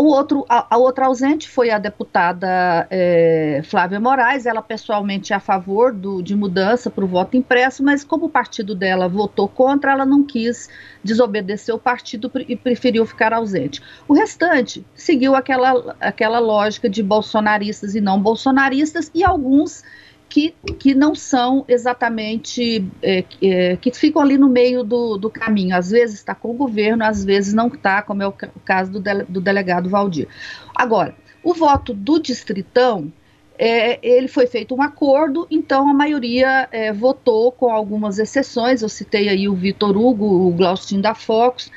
O 0.00 0.06
outro, 0.06 0.46
a, 0.48 0.74
a, 0.74 0.78
outra 0.78 1.04
ausente 1.04 1.46
foi 1.46 1.68
a 1.68 1.78
deputada 1.78 2.86
é, 2.90 3.60
Flávia 3.64 4.00
Moraes, 4.00 4.46
ela 4.46 4.62
pessoalmente 4.62 5.34
é 5.34 5.36
a 5.36 5.40
favor 5.40 5.92
do, 5.92 6.22
de 6.22 6.34
mudança 6.34 6.88
para 6.88 7.04
o 7.04 7.06
voto 7.06 7.36
impresso, 7.36 7.84
mas 7.84 8.02
como 8.02 8.24
o 8.24 8.28
partido 8.30 8.74
dela 8.74 9.06
votou 9.10 9.46
contra, 9.46 9.92
ela 9.92 10.06
não 10.06 10.24
quis 10.24 10.70
desobedecer 11.04 11.74
o 11.74 11.78
partido 11.78 12.32
e 12.48 12.56
preferiu 12.56 13.04
ficar 13.04 13.34
ausente. 13.34 13.82
O 14.08 14.14
restante 14.14 14.82
seguiu 14.94 15.34
aquela, 15.34 15.94
aquela 16.00 16.38
lógica 16.38 16.88
de 16.88 17.02
bolsonaristas 17.02 17.94
e 17.94 18.00
não 18.00 18.18
bolsonaristas, 18.18 19.10
e 19.14 19.22
alguns 19.22 19.84
que, 20.30 20.54
que 20.78 20.94
não 20.94 21.12
são 21.12 21.64
exatamente, 21.66 22.86
é, 23.02 23.24
é, 23.42 23.76
que 23.76 23.90
ficam 23.90 24.22
ali 24.22 24.38
no 24.38 24.48
meio 24.48 24.84
do, 24.84 25.18
do 25.18 25.28
caminho. 25.28 25.76
Às 25.76 25.90
vezes 25.90 26.20
está 26.20 26.36
com 26.36 26.52
o 26.52 26.54
governo, 26.54 27.04
às 27.04 27.24
vezes 27.24 27.52
não 27.52 27.66
está, 27.66 28.00
como 28.00 28.22
é 28.22 28.28
o, 28.28 28.30
o 28.30 28.60
caso 28.64 28.92
do, 28.92 29.00
dele, 29.00 29.24
do 29.28 29.40
delegado 29.40 29.90
Valdir. 29.90 30.28
Agora, 30.74 31.16
o 31.42 31.52
voto 31.52 31.92
do 31.92 32.20
distritão, 32.20 33.12
é, 33.58 33.98
ele 34.02 34.28
foi 34.28 34.46
feito 34.46 34.72
um 34.74 34.80
acordo, 34.80 35.48
então 35.50 35.90
a 35.90 35.92
maioria 35.92 36.68
é, 36.70 36.92
votou 36.92 37.50
com 37.50 37.68
algumas 37.68 38.20
exceções. 38.20 38.82
Eu 38.82 38.88
citei 38.88 39.28
aí 39.28 39.48
o 39.48 39.54
Vitor 39.54 39.96
Hugo, 39.96 40.48
o 40.48 40.52
Glaustin 40.52 41.00
da 41.00 41.12
Fox. 41.12 41.72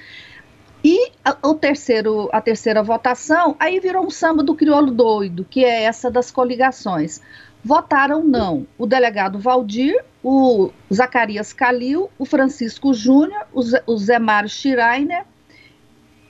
E 0.83 1.11
a, 1.25 1.35
o 1.47 1.55
terceiro, 1.55 2.29
a 2.31 2.39
terceira 2.39 2.83
votação, 2.83 3.55
aí 3.59 3.79
virou 3.79 4.05
um 4.05 4.11
samba 4.11 4.43
do 4.43 4.53
crioulo 4.53 4.91
doido, 4.91 5.43
que 5.49 5.65
é 5.65 5.83
essa 5.83 6.11
das 6.11 6.29
coligações. 6.29 7.19
Votaram 7.63 8.23
não 8.23 8.67
o 8.77 8.85
delegado 8.85 9.39
Valdir, 9.39 10.03
o 10.21 10.71
Zacarias 10.93 11.53
Calil, 11.53 12.09
o 12.17 12.25
Francisco 12.25 12.93
Júnior, 12.93 13.45
o, 13.53 13.97
Zé, 13.97 14.19
Mário 14.19 14.49
Schreiner, 14.49 15.25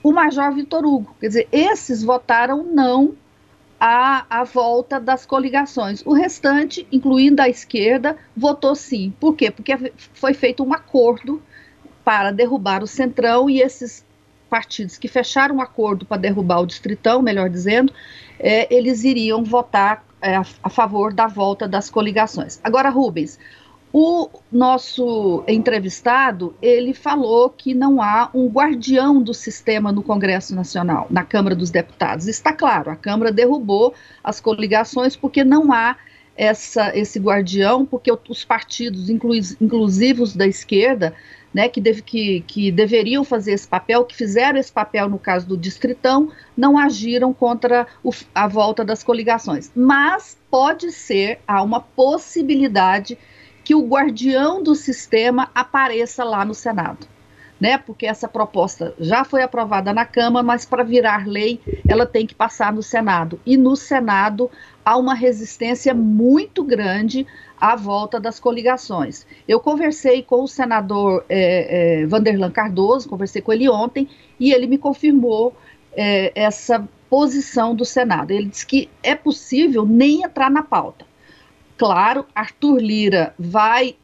o 0.02 0.12
Major 0.12 0.52
Vitor 0.52 0.84
Hugo. 0.84 1.16
Quer 1.20 1.28
dizer, 1.28 1.48
esses 1.50 2.02
votaram 2.02 2.62
não 2.62 3.14
à, 3.80 4.24
à 4.30 4.44
volta 4.44 5.00
das 5.00 5.26
coligações. 5.26 6.02
O 6.06 6.12
restante, 6.12 6.86
incluindo 6.92 7.42
a 7.42 7.48
esquerda, 7.48 8.16
votou 8.36 8.74
sim. 8.76 9.12
Por 9.18 9.34
quê? 9.34 9.50
Porque 9.50 9.92
foi 10.12 10.34
feito 10.34 10.62
um 10.62 10.72
acordo 10.72 11.42
para 12.04 12.30
derrubar 12.30 12.82
o 12.82 12.86
Centrão 12.86 13.50
e 13.50 13.60
esses 13.60 14.04
partidos 14.48 14.96
que 14.96 15.08
fecharam 15.08 15.56
um 15.56 15.60
acordo 15.60 16.06
para 16.06 16.18
derrubar 16.18 16.60
o 16.60 16.66
Distritão, 16.66 17.20
melhor 17.20 17.50
dizendo, 17.50 17.92
é, 18.38 18.72
eles 18.72 19.02
iriam 19.02 19.42
votar 19.42 20.04
é, 20.24 20.36
a, 20.36 20.70
favor 20.70 21.12
da 21.12 21.26
volta 21.26 21.68
das 21.68 21.90
coligações. 21.90 22.58
Agora, 22.64 22.88
Rubens, 22.88 23.38
o 23.92 24.30
nosso 24.50 25.44
entrevistado, 25.46 26.56
ele 26.62 26.94
falou 26.94 27.50
que 27.50 27.74
não 27.74 28.00
há 28.00 28.30
um 28.32 28.48
guardião 28.48 29.22
do 29.22 29.34
sistema 29.34 29.92
no 29.92 30.02
Congresso 30.02 30.54
Nacional, 30.54 31.06
na 31.10 31.22
Câmara 31.24 31.54
dos 31.54 31.70
Deputados. 31.70 32.26
Está 32.26 32.54
claro, 32.54 32.90
a 32.90 32.96
Câmara 32.96 33.30
derrubou 33.30 33.92
as 34.22 34.40
coligações 34.40 35.14
porque 35.14 35.44
não 35.44 35.70
há 35.70 35.96
essa, 36.34 36.96
esse 36.96 37.20
guardião, 37.20 37.84
porque 37.84 38.10
os 38.28 38.44
partidos, 38.44 39.10
inclusive 39.10 40.22
os 40.22 40.34
da 40.34 40.46
esquerda, 40.46 41.14
né, 41.54 41.68
que, 41.68 41.80
deve, 41.80 42.02
que, 42.02 42.40
que 42.40 42.72
deveriam 42.72 43.22
fazer 43.22 43.52
esse 43.52 43.68
papel, 43.68 44.04
que 44.04 44.16
fizeram 44.16 44.58
esse 44.58 44.72
papel 44.72 45.08
no 45.08 45.20
caso 45.20 45.46
do 45.46 45.56
Distritão, 45.56 46.32
não 46.56 46.76
agiram 46.76 47.32
contra 47.32 47.86
o, 48.02 48.10
a 48.34 48.48
volta 48.48 48.84
das 48.84 49.04
coligações. 49.04 49.70
Mas 49.74 50.36
pode 50.50 50.90
ser, 50.90 51.38
há 51.46 51.62
uma 51.62 51.80
possibilidade 51.80 53.16
que 53.62 53.74
o 53.74 53.86
guardião 53.86 54.62
do 54.62 54.74
sistema 54.74 55.48
apareça 55.54 56.24
lá 56.24 56.44
no 56.44 56.54
Senado. 56.54 57.06
né? 57.60 57.78
Porque 57.78 58.04
essa 58.06 58.28
proposta 58.28 58.94
já 58.98 59.24
foi 59.24 59.42
aprovada 59.42 59.92
na 59.92 60.04
Câmara, 60.04 60.44
mas 60.44 60.64
para 60.66 60.82
virar 60.82 61.26
lei, 61.26 61.60
ela 61.88 62.04
tem 62.04 62.26
que 62.26 62.34
passar 62.34 62.72
no 62.72 62.82
Senado. 62.82 63.40
E 63.46 63.56
no 63.56 63.76
Senado 63.76 64.50
há 64.84 64.96
uma 64.96 65.14
resistência 65.14 65.94
muito 65.94 66.62
grande 66.62 67.26
à 67.58 67.74
volta 67.74 68.20
das 68.20 68.38
coligações. 68.38 69.26
Eu 69.48 69.58
conversei 69.58 70.22
com 70.22 70.42
o 70.42 70.48
senador 70.48 71.24
é, 71.28 72.02
é, 72.02 72.06
Vanderlan 72.06 72.50
Cardoso, 72.50 73.08
conversei 73.08 73.40
com 73.40 73.52
ele 73.52 73.68
ontem, 73.68 74.08
e 74.38 74.52
ele 74.52 74.66
me 74.66 74.76
confirmou 74.76 75.56
é, 75.92 76.32
essa 76.34 76.86
posição 77.08 77.74
do 77.74 77.84
Senado. 77.84 78.32
Ele 78.32 78.46
disse 78.46 78.66
que 78.66 78.90
é 79.02 79.14
possível 79.14 79.86
nem 79.86 80.22
entrar 80.22 80.50
na 80.50 80.62
pauta. 80.62 81.06
Claro, 81.76 82.26
Arthur 82.34 82.78
Lira 82.78 83.34
vai 83.38 83.96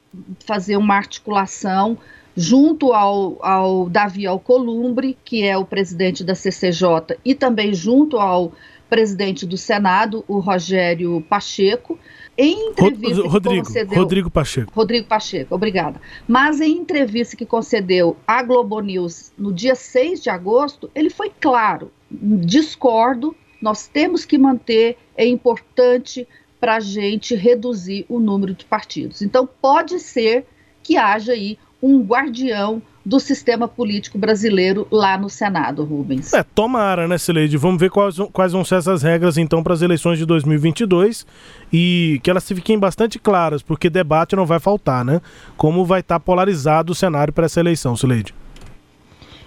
fazer 0.46 0.76
uma 0.76 0.96
articulação 0.96 1.99
junto 2.37 2.92
ao, 2.92 3.44
ao 3.44 3.88
Davi 3.88 4.26
Alcolumbre, 4.26 5.16
que 5.25 5.44
é 5.44 5.56
o 5.56 5.64
presidente 5.64 6.25
da 6.25 6.34
CCJ, 6.34 7.18
e 7.25 7.34
também 7.34 7.75
junto 7.75 8.16
ao 8.16 8.52
presidente 8.90 9.47
do 9.47 9.56
Senado, 9.56 10.25
o 10.26 10.40
Rogério 10.40 11.25
Pacheco, 11.28 11.97
em 12.37 12.70
entrevista 12.70 13.23
Rodrigo, 13.28 13.64
concedeu, 13.64 13.99
Rodrigo 13.99 14.30
Pacheco. 14.30 14.73
Rodrigo 14.75 15.06
Pacheco, 15.06 15.54
obrigada. 15.54 16.00
Mas 16.26 16.61
em 16.61 16.76
entrevista 16.76 17.37
que 17.37 17.47
concedeu 17.47 18.16
à 18.26 18.42
Globo 18.42 18.80
News 18.80 19.32
no 19.38 19.52
dia 19.52 19.76
6 19.76 20.23
de 20.23 20.28
agosto, 20.28 20.90
ele 20.94 21.09
foi 21.09 21.30
claro: 21.40 21.92
discordo, 22.11 23.35
nós 23.62 23.87
temos 23.87 24.25
que 24.25 24.37
manter, 24.37 24.99
é 25.16 25.26
importante 25.26 26.26
para 26.59 26.76
a 26.76 26.80
gente 26.80 27.35
reduzir 27.35 28.04
o 28.09 28.18
número 28.18 28.52
de 28.52 28.64
partidos. 28.64 29.23
Então, 29.23 29.49
pode 29.61 29.99
ser 30.00 30.44
que 30.82 30.97
haja 30.97 31.32
aí 31.32 31.59
um 31.82 32.02
guardião 32.02 32.82
do 33.04 33.19
sistema 33.19 33.66
político 33.66 34.19
brasileiro 34.19 34.87
lá 34.90 35.16
no 35.16 35.30
Senado, 35.30 35.85
Rubens. 35.85 36.33
É, 36.33 36.42
tomara, 36.42 37.09
né, 37.09 37.16
Sileide? 37.16 37.57
Vamos 37.57 37.80
ver 37.80 37.90
quais, 37.90 38.16
quais 38.33 38.52
vão 38.52 38.64
ser 38.64 38.76
essas 38.76 39.02
regras, 39.02 39.38
então, 39.38 39.62
para 39.62 39.75
as 39.75 39.83
eleições 39.83 40.19
de 40.19 40.26
2022 40.26 41.26
e 41.73 42.21
que 42.23 42.30
elas 42.30 42.47
fiquem 42.47 42.78
bastante 42.78 43.19
claras, 43.19 43.62
porque 43.62 43.88
debate 43.88 44.37
não 44.37 44.45
vai 44.45 44.61
faltar, 44.61 45.04
né? 45.04 45.21
Como 45.57 45.85
vai 45.85 46.00
estar 46.00 46.21
polarizado 46.21 46.92
o 46.92 46.95
cenário 46.95 47.33
para 47.33 47.47
essa 47.47 47.61
eleição, 47.61 47.97
Sileide? 47.97 48.35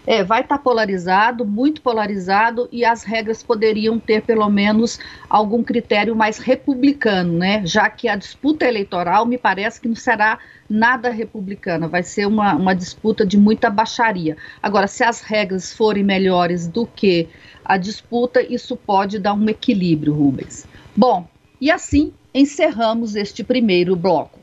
É, 0.06 0.24
vai 0.24 0.42
estar 0.42 0.58
tá 0.58 0.64
polarizado, 0.64 1.46
muito 1.46 1.82
polarizado, 1.82 2.68
e 2.72 2.84
as 2.84 3.04
regras 3.04 3.42
poderiam 3.42 4.00
ter 4.00 4.22
pelo 4.22 4.50
menos 4.50 5.00
algum 5.30 5.64
critério 5.64 6.16
mais 6.16 6.38
republicano, 6.38 7.38
né? 7.38 7.66
Já 7.66 7.90
que 7.90 8.08
a 8.08 8.16
disputa 8.16 8.66
eleitoral 8.66 9.26
me 9.26 9.38
parece 9.38 9.80
que 9.80 9.88
não 9.88 9.96
será 9.96 10.40
nada 10.70 11.10
republicana, 11.10 11.88
vai 11.88 12.04
ser 12.04 12.26
uma, 12.26 12.54
uma 12.56 12.74
disputa 12.74 13.26
de 13.26 13.38
muita 13.38 13.70
baixaria. 13.70 14.36
Agora, 14.62 14.88
se 14.88 15.04
as 15.04 15.22
regras 15.22 15.74
forem 15.74 16.04
melhores 16.04 16.68
do 16.68 16.86
que 16.86 17.30
a 17.64 17.78
disputa, 17.78 18.42
isso 18.42 18.76
pode 18.76 19.20
dar 19.20 19.34
um 19.34 19.50
equilíbrio, 19.50 20.14
Rubens. 20.14 20.66
Bom, 20.96 21.28
e 21.62 21.72
assim 21.72 22.14
encerramos 22.34 23.16
este 23.16 23.44
primeiro 23.44 23.96
bloco. 23.96 24.43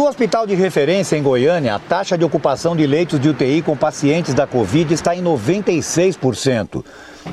No 0.00 0.08
hospital 0.08 0.46
de 0.46 0.54
referência 0.54 1.14
em 1.14 1.22
Goiânia, 1.22 1.74
a 1.74 1.78
taxa 1.78 2.16
de 2.16 2.24
ocupação 2.24 2.74
de 2.74 2.86
leitos 2.86 3.20
de 3.20 3.28
UTI 3.28 3.60
com 3.60 3.76
pacientes 3.76 4.32
da 4.32 4.46
Covid 4.46 4.94
está 4.94 5.14
em 5.14 5.22
96%. 5.22 6.82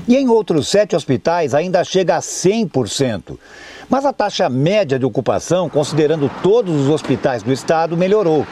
E 0.05 0.17
em 0.17 0.27
outros 0.27 0.67
sete 0.67 0.93
hospitais 0.93 1.53
ainda 1.53 1.81
chega 1.85 2.17
a 2.17 2.19
100%. 2.19 3.37
Mas 3.89 4.03
a 4.03 4.11
taxa 4.11 4.49
média 4.49 4.99
de 4.99 5.05
ocupação, 5.05 5.69
considerando 5.69 6.29
todos 6.43 6.75
os 6.75 6.89
hospitais 6.89 7.41
do 7.41 7.53
estado, 7.53 7.95
melhorou. 7.95 8.45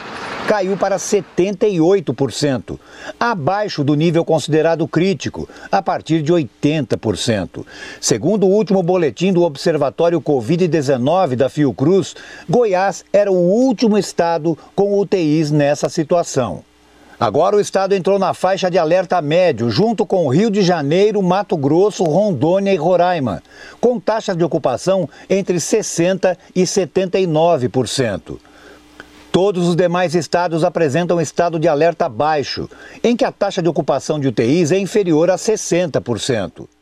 Caiu 0.48 0.76
para 0.76 0.96
78%, 0.96 2.78
abaixo 3.20 3.84
do 3.84 3.94
nível 3.94 4.24
considerado 4.24 4.86
crítico, 4.88 5.46
a 5.70 5.82
partir 5.82 6.22
de 6.22 6.32
80%. 6.32 7.66
Segundo 8.00 8.46
o 8.46 8.50
último 8.50 8.82
boletim 8.82 9.32
do 9.32 9.42
Observatório 9.42 10.22
Covid-19 10.22 11.34
da 11.34 11.50
Fiocruz, 11.50 12.14
Goiás 12.48 13.04
era 13.12 13.30
o 13.30 13.34
último 13.34 13.98
estado 13.98 14.56
com 14.74 14.98
UTIs 14.98 15.50
nessa 15.50 15.88
situação. 15.90 16.62
Agora 17.18 17.56
o 17.56 17.60
estado 17.60 17.94
entrou 17.94 18.18
na 18.18 18.34
faixa 18.34 18.70
de 18.70 18.76
alerta 18.76 19.22
médio, 19.22 19.70
junto 19.70 20.04
com 20.04 20.28
Rio 20.28 20.50
de 20.50 20.60
Janeiro, 20.60 21.22
Mato 21.22 21.56
Grosso, 21.56 22.04
Rondônia 22.04 22.74
e 22.74 22.76
Roraima, 22.76 23.42
com 23.80 23.98
taxas 23.98 24.36
de 24.36 24.44
ocupação 24.44 25.08
entre 25.28 25.56
60% 25.56 26.36
e 26.54 26.64
79%. 26.64 28.38
Todos 29.32 29.66
os 29.66 29.74
demais 29.74 30.14
estados 30.14 30.62
apresentam 30.62 31.18
estado 31.18 31.58
de 31.58 31.66
alerta 31.66 32.06
baixo, 32.06 32.68
em 33.02 33.16
que 33.16 33.24
a 33.24 33.32
taxa 33.32 33.62
de 33.62 33.68
ocupação 33.68 34.20
de 34.20 34.28
UTIs 34.28 34.70
é 34.70 34.78
inferior 34.78 35.30
a 35.30 35.36
60% 35.36 36.75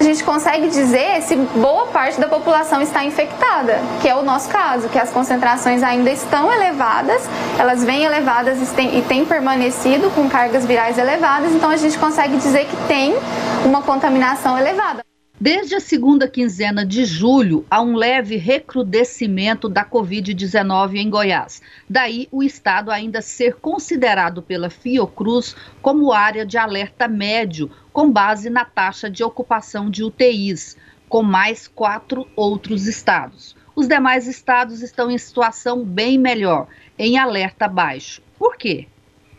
a 0.00 0.02
gente 0.02 0.24
consegue 0.24 0.68
dizer 0.68 1.20
se 1.20 1.36
boa 1.36 1.88
parte 1.88 2.18
da 2.18 2.26
população 2.26 2.80
está 2.80 3.04
infectada, 3.04 3.78
que 4.00 4.08
é 4.08 4.16
o 4.16 4.22
nosso 4.22 4.48
caso, 4.48 4.88
que 4.88 4.98
as 4.98 5.10
concentrações 5.10 5.82
ainda 5.82 6.10
estão 6.10 6.50
elevadas, 6.50 7.28
elas 7.58 7.84
vêm 7.84 8.04
elevadas 8.04 8.58
e 8.72 9.02
têm 9.02 9.26
permanecido 9.26 10.10
com 10.12 10.26
cargas 10.26 10.64
virais 10.64 10.96
elevadas, 10.96 11.52
então 11.52 11.68
a 11.68 11.76
gente 11.76 11.98
consegue 11.98 12.38
dizer 12.38 12.64
que 12.64 12.76
tem 12.88 13.14
uma 13.62 13.82
contaminação 13.82 14.56
elevada. 14.56 15.04
Desde 15.42 15.74
a 15.74 15.80
segunda 15.80 16.28
quinzena 16.28 16.84
de 16.84 17.02
julho, 17.06 17.64
há 17.70 17.80
um 17.80 17.96
leve 17.96 18.36
recrudescimento 18.36 19.70
da 19.70 19.82
Covid-19 19.82 20.96
em 20.96 21.08
Goiás. 21.08 21.62
Daí, 21.88 22.28
o 22.30 22.42
estado 22.42 22.90
ainda 22.90 23.22
ser 23.22 23.54
considerado 23.54 24.42
pela 24.42 24.68
Fiocruz 24.68 25.56
como 25.80 26.12
área 26.12 26.44
de 26.44 26.58
alerta 26.58 27.08
médio, 27.08 27.70
com 27.92 28.10
base 28.10 28.50
na 28.50 28.64
taxa 28.64 29.10
de 29.10 29.22
ocupação 29.24 29.90
de 29.90 30.04
UTIs, 30.04 30.76
com 31.08 31.22
mais 31.22 31.66
quatro 31.66 32.26
outros 32.36 32.86
estados. 32.86 33.56
Os 33.74 33.88
demais 33.88 34.26
estados 34.26 34.82
estão 34.82 35.10
em 35.10 35.18
situação 35.18 35.84
bem 35.84 36.18
melhor, 36.18 36.66
em 36.98 37.18
alerta 37.18 37.66
baixo. 37.66 38.22
Por 38.38 38.56
quê? 38.56 38.86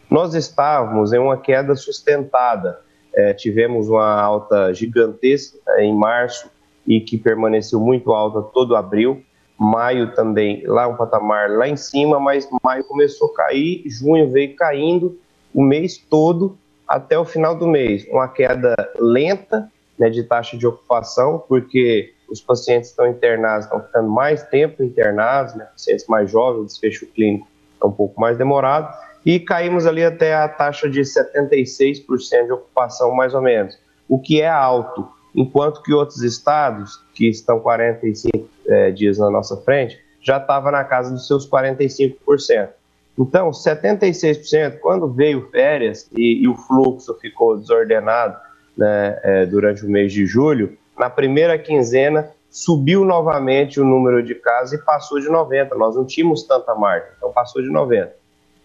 Nós 0.09 0.33
estávamos 0.33 1.13
em 1.13 1.19
uma 1.19 1.37
queda 1.37 1.75
sustentada 1.75 2.79
é, 3.13 3.33
tivemos 3.33 3.89
uma 3.89 4.21
alta 4.21 4.73
gigantesca 4.73 5.59
em 5.79 5.93
março 5.93 6.49
e 6.87 7.01
que 7.01 7.17
permaneceu 7.17 7.79
muito 7.79 8.11
alta 8.11 8.41
todo 8.41 8.75
abril. 8.75 9.23
Maio 9.57 10.15
também, 10.15 10.63
lá 10.65 10.87
um 10.87 10.95
patamar 10.95 11.51
lá 11.51 11.67
em 11.67 11.75
cima, 11.75 12.19
mas 12.19 12.49
maio 12.63 12.83
começou 12.85 13.31
a 13.31 13.35
cair, 13.35 13.83
junho 13.85 14.31
veio 14.31 14.55
caindo 14.55 15.19
o 15.53 15.61
mês 15.61 15.97
todo 15.97 16.57
até 16.91 17.17
o 17.17 17.23
final 17.23 17.55
do 17.55 17.65
mês. 17.65 18.05
Uma 18.09 18.27
queda 18.27 18.75
lenta 18.99 19.71
né, 19.97 20.09
de 20.09 20.23
taxa 20.23 20.57
de 20.57 20.67
ocupação, 20.67 21.41
porque 21.47 22.13
os 22.29 22.41
pacientes 22.41 22.89
estão 22.89 23.07
internados, 23.07 23.65
estão 23.65 23.81
ficando 23.81 24.09
mais 24.09 24.43
tempo 24.43 24.83
internados, 24.83 25.55
né, 25.55 25.65
pacientes 25.65 26.05
mais 26.07 26.29
jovens, 26.29 26.61
o 26.61 26.65
desfecho 26.65 27.05
clínico 27.07 27.47
é 27.81 27.85
um 27.85 27.91
pouco 27.91 28.19
mais 28.19 28.37
demorado 28.37 28.93
e 29.25 29.39
caímos 29.39 29.85
ali 29.85 30.03
até 30.03 30.35
a 30.35 30.47
taxa 30.49 30.89
de 30.89 31.01
76% 31.01 32.45
de 32.45 32.51
ocupação, 32.51 33.11
mais 33.13 33.33
ou 33.33 33.41
menos, 33.41 33.77
o 34.09 34.19
que 34.19 34.41
é 34.41 34.49
alto, 34.49 35.07
enquanto 35.33 35.81
que 35.83 35.93
outros 35.93 36.21
estados, 36.23 36.97
que 37.13 37.29
estão 37.29 37.59
45 37.59 38.49
é, 38.67 38.91
dias 38.91 39.17
na 39.17 39.29
nossa 39.29 39.55
frente, 39.57 39.99
já 40.21 40.37
estava 40.37 40.71
na 40.71 40.83
casa 40.83 41.11
dos 41.11 41.27
seus 41.27 41.49
45%. 41.49 42.69
Então, 43.17 43.51
76%, 43.51 44.79
quando 44.79 45.07
veio 45.07 45.49
férias 45.49 46.09
e, 46.15 46.43
e 46.43 46.47
o 46.47 46.55
fluxo 46.55 47.13
ficou 47.19 47.57
desordenado 47.57 48.37
né, 48.77 49.19
é, 49.23 49.45
durante 49.45 49.85
o 49.85 49.89
mês 49.89 50.11
de 50.13 50.25
julho, 50.25 50.77
na 50.97 51.09
primeira 51.09 51.57
quinzena 51.57 52.31
subiu 52.49 53.05
novamente 53.05 53.79
o 53.79 53.85
número 53.85 54.21
de 54.23 54.35
casos 54.35 54.73
e 54.73 54.83
passou 54.83 55.19
de 55.19 55.29
90. 55.29 55.75
Nós 55.75 55.95
não 55.95 56.05
tínhamos 56.05 56.43
tanta 56.43 56.73
margem, 56.75 57.09
então 57.17 57.31
passou 57.31 57.61
de 57.61 57.69
90 57.69 58.21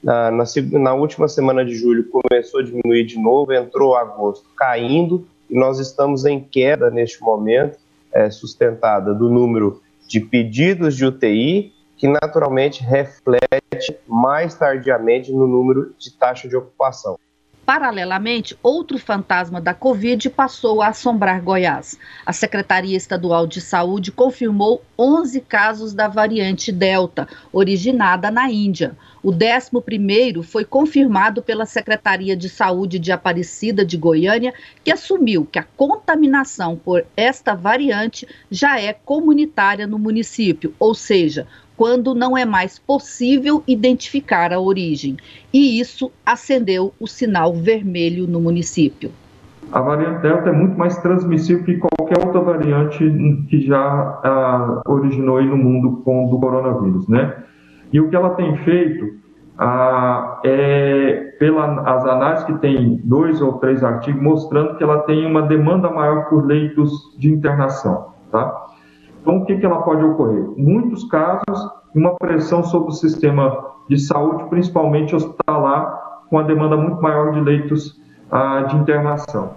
na, 0.06 0.30
na, 0.30 0.44
na, 0.72 0.94
última 0.94 1.26
semana 1.26 1.64
de 1.64 1.74
julho 1.74 2.08
começou 2.08 2.60
a 2.60 2.62
diminuir 2.62 3.04
de 3.04 3.18
novo, 3.18 3.52
entrou 3.52 3.96
agosto 3.96 4.46
caindo 4.56 5.26
e 5.50 5.58
nós 5.58 5.80
estamos 5.80 6.24
em 6.24 6.40
queda 6.40 6.90
neste 6.90 7.20
momento, 7.20 7.76
é, 8.12 8.30
sustentada 8.30 9.12
do 9.12 9.28
número 9.28 9.82
de 10.06 10.20
pedidos 10.20 10.96
de 10.96 11.04
UTI, 11.04 11.72
que 11.96 12.06
naturalmente 12.06 12.84
reflete 12.84 13.65
mais 14.06 14.54
tardiamente 14.54 15.32
no 15.32 15.46
número 15.46 15.94
de 15.98 16.12
taxa 16.12 16.48
de 16.48 16.56
ocupação. 16.56 17.18
Paralelamente, 17.66 18.56
outro 18.62 18.96
fantasma 18.96 19.60
da 19.60 19.74
Covid 19.74 20.30
passou 20.30 20.80
a 20.80 20.86
assombrar 20.86 21.42
Goiás. 21.42 21.98
A 22.24 22.32
Secretaria 22.32 22.96
Estadual 22.96 23.44
de 23.44 23.60
Saúde 23.60 24.12
confirmou 24.12 24.84
11 24.96 25.40
casos 25.40 25.92
da 25.92 26.06
variante 26.06 26.70
Delta, 26.70 27.26
originada 27.52 28.30
na 28.30 28.48
Índia. 28.48 28.96
O 29.20 29.32
11 29.32 30.44
foi 30.44 30.64
confirmado 30.64 31.42
pela 31.42 31.66
Secretaria 31.66 32.36
de 32.36 32.48
Saúde 32.48 33.00
de 33.00 33.10
Aparecida 33.10 33.84
de 33.84 33.96
Goiânia, 33.96 34.54
que 34.84 34.92
assumiu 34.92 35.44
que 35.44 35.58
a 35.58 35.66
contaminação 35.76 36.76
por 36.76 37.04
esta 37.16 37.56
variante 37.56 38.28
já 38.48 38.80
é 38.80 38.92
comunitária 38.92 39.88
no 39.88 39.98
município, 39.98 40.72
ou 40.78 40.94
seja, 40.94 41.48
quando 41.76 42.14
não 42.14 42.36
é 42.36 42.44
mais 42.44 42.78
possível 42.78 43.62
identificar 43.66 44.52
a 44.52 44.60
origem. 44.60 45.16
E 45.52 45.78
isso 45.78 46.10
acendeu 46.24 46.92
o 46.98 47.06
sinal 47.06 47.54
vermelho 47.54 48.26
no 48.26 48.40
município. 48.40 49.10
A 49.72 49.80
variante 49.80 50.22
Delta 50.22 50.50
é 50.50 50.52
muito 50.52 50.78
mais 50.78 50.96
transmissível 50.98 51.64
que 51.64 51.76
qualquer 51.76 52.24
outra 52.24 52.40
variante 52.40 52.98
que 53.48 53.66
já 53.66 53.78
ah, 53.78 54.82
originou 54.86 55.42
no 55.42 55.56
mundo 55.56 56.02
com 56.04 56.28
do 56.28 56.38
coronavírus, 56.38 57.08
né? 57.08 57.44
E 57.92 58.00
o 58.00 58.08
que 58.08 58.14
ela 58.14 58.30
tem 58.30 58.56
feito 58.58 59.16
ah, 59.58 60.40
é, 60.44 61.34
pelas 61.38 62.06
análises 62.06 62.44
que 62.44 62.54
tem 62.58 63.00
dois 63.04 63.40
ou 63.42 63.54
três 63.54 63.82
artigos 63.82 64.22
mostrando 64.22 64.76
que 64.76 64.84
ela 64.84 65.00
tem 65.00 65.26
uma 65.26 65.42
demanda 65.42 65.90
maior 65.90 66.28
por 66.28 66.46
leitos 66.46 66.92
de 67.18 67.30
internação, 67.30 68.12
tá? 68.30 68.66
Então, 69.26 69.38
o 69.38 69.44
que, 69.44 69.56
que 69.56 69.66
ela 69.66 69.82
pode 69.82 70.04
ocorrer? 70.04 70.44
Muitos 70.56 71.02
casos, 71.08 71.68
uma 71.92 72.14
pressão 72.14 72.62
sobre 72.62 72.90
o 72.90 72.92
sistema 72.92 73.74
de 73.90 73.98
saúde, 73.98 74.48
principalmente 74.48 75.16
hospitalar, 75.16 76.22
com 76.30 76.38
a 76.38 76.44
demanda 76.44 76.76
muito 76.76 77.02
maior 77.02 77.32
de 77.32 77.40
leitos 77.40 78.00
ah, 78.30 78.62
de 78.70 78.76
internação. 78.76 79.50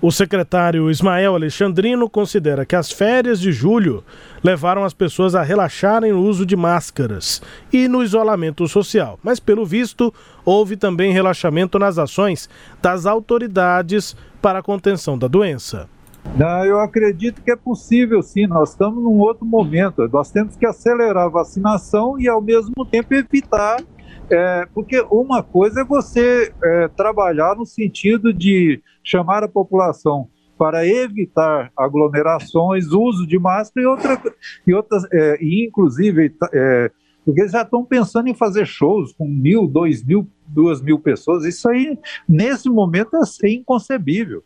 O 0.00 0.12
secretário 0.12 0.88
Ismael 0.88 1.34
Alexandrino 1.34 2.08
considera 2.08 2.64
que 2.64 2.76
as 2.76 2.92
férias 2.92 3.40
de 3.40 3.50
julho 3.50 4.04
levaram 4.40 4.84
as 4.84 4.94
pessoas 4.94 5.34
a 5.34 5.42
relaxarem 5.42 6.12
no 6.12 6.22
uso 6.22 6.46
de 6.46 6.54
máscaras 6.54 7.42
e 7.72 7.88
no 7.88 8.04
isolamento 8.04 8.68
social. 8.68 9.18
Mas, 9.20 9.40
pelo 9.40 9.66
visto, 9.66 10.14
houve 10.44 10.76
também 10.76 11.12
relaxamento 11.12 11.76
nas 11.76 11.98
ações 11.98 12.48
das 12.80 13.04
autoridades 13.04 14.16
para 14.40 14.60
a 14.60 14.62
contenção 14.62 15.18
da 15.18 15.26
doença. 15.26 15.88
Não, 16.36 16.64
eu 16.64 16.80
acredito 16.80 17.42
que 17.42 17.50
é 17.50 17.56
possível 17.56 18.22
sim. 18.22 18.46
Nós 18.46 18.70
estamos 18.70 19.02
num 19.02 19.18
outro 19.18 19.44
momento. 19.44 20.08
Nós 20.08 20.30
temos 20.30 20.56
que 20.56 20.64
acelerar 20.64 21.26
a 21.26 21.28
vacinação 21.28 22.18
e, 22.18 22.26
ao 22.26 22.40
mesmo 22.40 22.86
tempo, 22.90 23.14
evitar. 23.14 23.82
É, 24.30 24.66
porque 24.72 25.04
uma 25.10 25.42
coisa 25.42 25.82
é 25.82 25.84
você 25.84 26.52
é, 26.62 26.88
trabalhar 26.88 27.54
no 27.56 27.66
sentido 27.66 28.32
de 28.32 28.80
chamar 29.04 29.42
a 29.42 29.48
população 29.48 30.28
para 30.56 30.86
evitar 30.86 31.70
aglomerações, 31.76 32.86
uso 32.92 33.26
de 33.26 33.38
máscara 33.38 33.84
e, 33.84 33.86
outra, 33.86 34.22
e 34.66 34.72
outras, 34.72 35.04
é, 35.12 35.36
e 35.40 35.66
inclusive, 35.66 36.34
é, 36.54 36.90
porque 37.24 37.40
eles 37.40 37.52
já 37.52 37.62
estão 37.62 37.84
pensando 37.84 38.28
em 38.28 38.34
fazer 38.34 38.64
shows 38.64 39.12
com 39.12 39.26
mil, 39.26 39.66
dois 39.66 40.02
mil, 40.04 40.26
duas 40.46 40.80
mil 40.80 40.98
pessoas. 40.98 41.44
Isso 41.44 41.68
aí, 41.68 41.98
nesse 42.28 42.70
momento, 42.70 43.16
é 43.44 43.50
inconcebível 43.50 44.42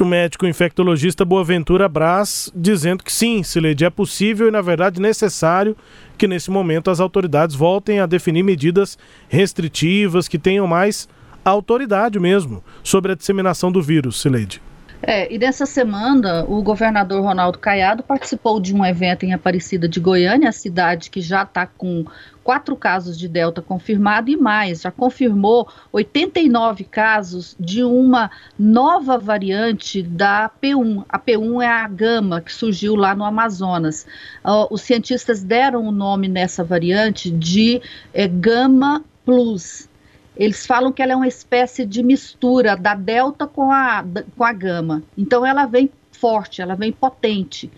o 0.00 0.06
médico 0.06 0.46
infectologista 0.46 1.24
Boaventura 1.24 1.88
Braz 1.88 2.52
dizendo 2.54 3.02
que 3.02 3.12
sim, 3.12 3.42
Sileide, 3.42 3.84
é 3.84 3.90
possível 3.90 4.46
e, 4.46 4.50
na 4.52 4.60
verdade, 4.60 5.00
necessário 5.00 5.76
que 6.16 6.28
nesse 6.28 6.52
momento 6.52 6.88
as 6.88 7.00
autoridades 7.00 7.56
voltem 7.56 7.98
a 7.98 8.06
definir 8.06 8.44
medidas 8.44 8.96
restritivas 9.28 10.28
que 10.28 10.38
tenham 10.38 10.66
mais 10.66 11.08
autoridade 11.44 12.20
mesmo 12.20 12.62
sobre 12.82 13.10
a 13.12 13.14
disseminação 13.16 13.72
do 13.72 13.82
vírus, 13.82 14.20
Sileide. 14.20 14.62
É, 15.02 15.32
e 15.34 15.36
nessa 15.36 15.66
semana, 15.66 16.44
o 16.46 16.62
governador 16.62 17.22
Ronaldo 17.22 17.58
Caiado 17.58 18.04
participou 18.04 18.60
de 18.60 18.72
um 18.72 18.86
evento 18.86 19.24
em 19.24 19.34
Aparecida 19.34 19.88
de 19.88 19.98
Goiânia, 19.98 20.48
a 20.48 20.52
cidade 20.52 21.10
que 21.10 21.20
já 21.20 21.42
está 21.42 21.66
com 21.66 22.04
quatro 22.42 22.76
casos 22.76 23.18
de 23.18 23.28
Delta 23.28 23.62
confirmado 23.62 24.30
e 24.30 24.36
mais, 24.36 24.82
já 24.82 24.90
confirmou 24.90 25.68
89 25.92 26.84
casos 26.84 27.56
de 27.58 27.82
uma 27.82 28.30
nova 28.58 29.18
variante 29.18 30.02
da 30.02 30.50
P1. 30.62 31.04
A 31.08 31.18
P1 31.18 31.62
é 31.62 31.68
a 31.68 31.88
gama 31.88 32.40
que 32.40 32.52
surgiu 32.52 32.94
lá 32.94 33.14
no 33.14 33.24
Amazonas. 33.24 34.06
Uh, 34.44 34.66
os 34.70 34.82
cientistas 34.82 35.42
deram 35.42 35.86
o 35.86 35.92
nome 35.92 36.28
nessa 36.28 36.64
variante 36.64 37.30
de 37.30 37.80
é, 38.12 38.26
Gama 38.26 39.04
Plus. 39.24 39.88
Eles 40.36 40.66
falam 40.66 40.92
que 40.92 41.02
ela 41.02 41.12
é 41.12 41.16
uma 41.16 41.28
espécie 41.28 41.84
de 41.84 42.02
mistura 42.02 42.76
da 42.76 42.94
delta 42.94 43.46
com 43.46 43.70
a, 43.70 44.04
com 44.36 44.44
a 44.44 44.52
gama. 44.52 45.02
Então 45.16 45.44
ela 45.44 45.66
vem 45.66 45.90
forte, 46.10 46.62
ela 46.62 46.74
vem 46.74 46.92
potente. 46.92 47.70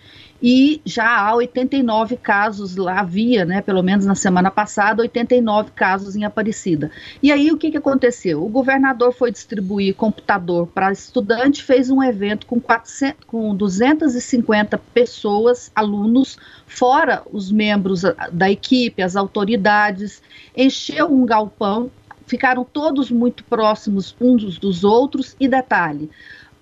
E 0.47 0.79
já 0.85 1.21
há 1.21 1.33
89 1.33 2.17
casos 2.17 2.75
lá, 2.75 2.99
havia, 2.99 3.43
né, 3.45 3.63
pelo 3.63 3.81
menos 3.81 4.05
na 4.05 4.13
semana 4.13 4.51
passada, 4.51 5.01
89 5.01 5.71
casos 5.71 6.15
em 6.15 6.23
Aparecida. 6.23 6.91
E 7.23 7.31
aí 7.31 7.51
o 7.51 7.57
que, 7.57 7.71
que 7.71 7.77
aconteceu? 7.77 8.45
O 8.45 8.47
governador 8.47 9.11
foi 9.11 9.31
distribuir 9.31 9.95
computador 9.95 10.67
para 10.67 10.91
estudante, 10.91 11.63
fez 11.63 11.89
um 11.89 12.03
evento 12.03 12.45
com, 12.45 12.59
400, 12.59 13.25
com 13.25 13.55
250 13.55 14.77
pessoas, 14.93 15.71
alunos, 15.73 16.37
fora 16.67 17.23
os 17.33 17.51
membros 17.51 18.03
da 18.31 18.47
equipe, 18.47 19.01
as 19.01 19.15
autoridades, 19.15 20.21
encheu 20.55 21.11
um 21.11 21.25
galpão 21.25 21.89
ficaram 22.27 22.63
todos 22.63 23.09
muito 23.09 23.43
próximos 23.43 24.15
uns 24.19 24.57
dos 24.57 24.83
outros. 24.83 25.35
E 25.39 25.47
detalhe, 25.47 26.09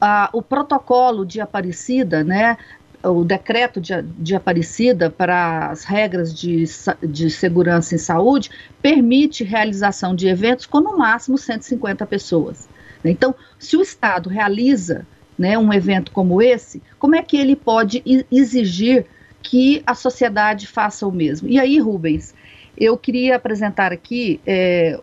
uh, 0.02 0.30
o 0.34 0.42
protocolo 0.42 1.26
de 1.26 1.40
Aparecida, 1.40 2.24
né, 2.24 2.58
o 3.04 3.24
decreto 3.24 3.82
de, 3.82 4.02
de 4.02 4.36
Aparecida 4.36 5.10
para 5.10 5.68
as 5.70 5.84
regras 5.84 6.34
de, 6.34 6.64
de 7.04 7.30
segurança 7.30 7.96
em 7.96 7.98
saúde 7.98 8.50
permite 8.82 9.44
realização 9.44 10.16
de 10.16 10.28
eventos 10.28 10.66
com 10.66 10.80
no 10.80 10.98
máximo 10.98 11.38
150 11.38 12.06
pessoas. 12.06 12.70
Então, 13.04 13.36
se 13.60 13.76
o 13.76 13.82
Estado 13.82 14.30
realiza 14.30 15.06
né, 15.38 15.58
um 15.58 15.74
evento 15.74 16.12
como 16.12 16.42
esse, 16.42 16.82
como 16.98 17.16
é 17.16 17.22
que 17.22 17.38
ele 17.38 17.56
pode 17.56 18.02
exigir 18.32 19.06
que 19.42 19.84
a 19.86 19.94
sociedade 19.94 20.68
faça 20.68 21.06
o 21.06 21.12
mesmo? 21.12 21.50
E 21.50 21.60
aí, 21.60 21.80
Rubens, 21.80 22.34
eu 22.78 22.98
queria 22.98 23.36
apresentar 23.36 23.92
aqui 23.92 24.40
é, 24.46 25.00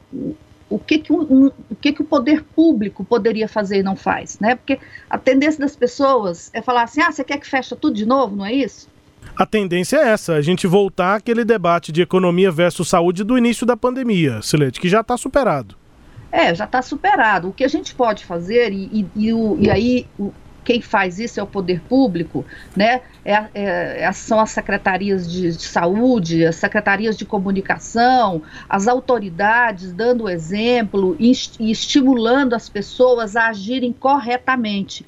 o 0.70 0.78
que, 0.78 0.98
que, 0.98 1.12
um, 1.12 1.50
o, 1.68 1.74
que, 1.74 1.92
que 1.92 2.00
o 2.00 2.04
poder 2.04 2.44
público 2.44 3.04
poderia 3.04 3.48
fazer 3.48 3.80
e 3.80 3.82
não 3.82 3.96
faz, 3.96 4.38
né? 4.38 4.54
Porque 4.54 4.78
a 5.10 5.18
tendência 5.18 5.60
das 5.60 5.74
pessoas 5.74 6.48
é 6.54 6.62
falar 6.62 6.84
assim, 6.84 7.02
ah, 7.02 7.10
você 7.10 7.24
quer 7.24 7.38
que 7.38 7.46
feche 7.46 7.74
tudo 7.74 7.94
de 7.94 8.06
novo, 8.06 8.36
não 8.36 8.46
é 8.46 8.54
isso? 8.54 8.88
A 9.36 9.44
tendência 9.44 9.96
é 9.96 10.08
essa, 10.08 10.34
a 10.34 10.40
gente 10.40 10.66
voltar 10.66 11.16
àquele 11.16 11.44
debate 11.44 11.90
de 11.90 12.00
economia 12.00 12.50
versus 12.50 12.88
saúde 12.88 13.24
do 13.24 13.36
início 13.36 13.66
da 13.66 13.76
pandemia, 13.76 14.40
Silete, 14.42 14.80
que 14.80 14.88
já 14.88 15.00
está 15.00 15.16
superado. 15.16 15.76
É, 16.32 16.54
já 16.54 16.64
está 16.64 16.80
superado. 16.80 17.48
O 17.48 17.52
que 17.52 17.64
a 17.64 17.68
gente 17.68 17.94
pode 17.94 18.24
fazer, 18.24 18.72
e, 18.72 18.84
e, 18.92 19.26
e, 19.26 19.32
o, 19.32 19.56
e 19.60 19.68
aí 19.68 20.06
o, 20.18 20.32
quem 20.64 20.80
faz 20.80 21.18
isso 21.18 21.40
é 21.40 21.42
o 21.42 21.46
poder 21.46 21.80
público, 21.80 22.44
né? 22.76 23.00
É, 23.24 23.34
é, 23.54 24.02
é, 24.02 24.12
são 24.12 24.40
as 24.40 24.50
secretarias 24.50 25.30
de, 25.30 25.52
de, 25.52 25.62
saúde, 25.62 26.44
as 26.44 26.56
secretarias 26.56 27.16
de 27.16 27.24
comunicação, 27.24 28.42
as 28.68 28.88
autoridades 28.88 29.92
dando 29.92 30.28
exemplo 30.28 31.16
e, 31.18 31.32
e 31.58 31.70
estimulando 31.70 32.54
as 32.54 32.68
pessoas 32.68 33.36
a 33.36 33.48
agirem 33.48 33.92
corretamente. 33.92 35.04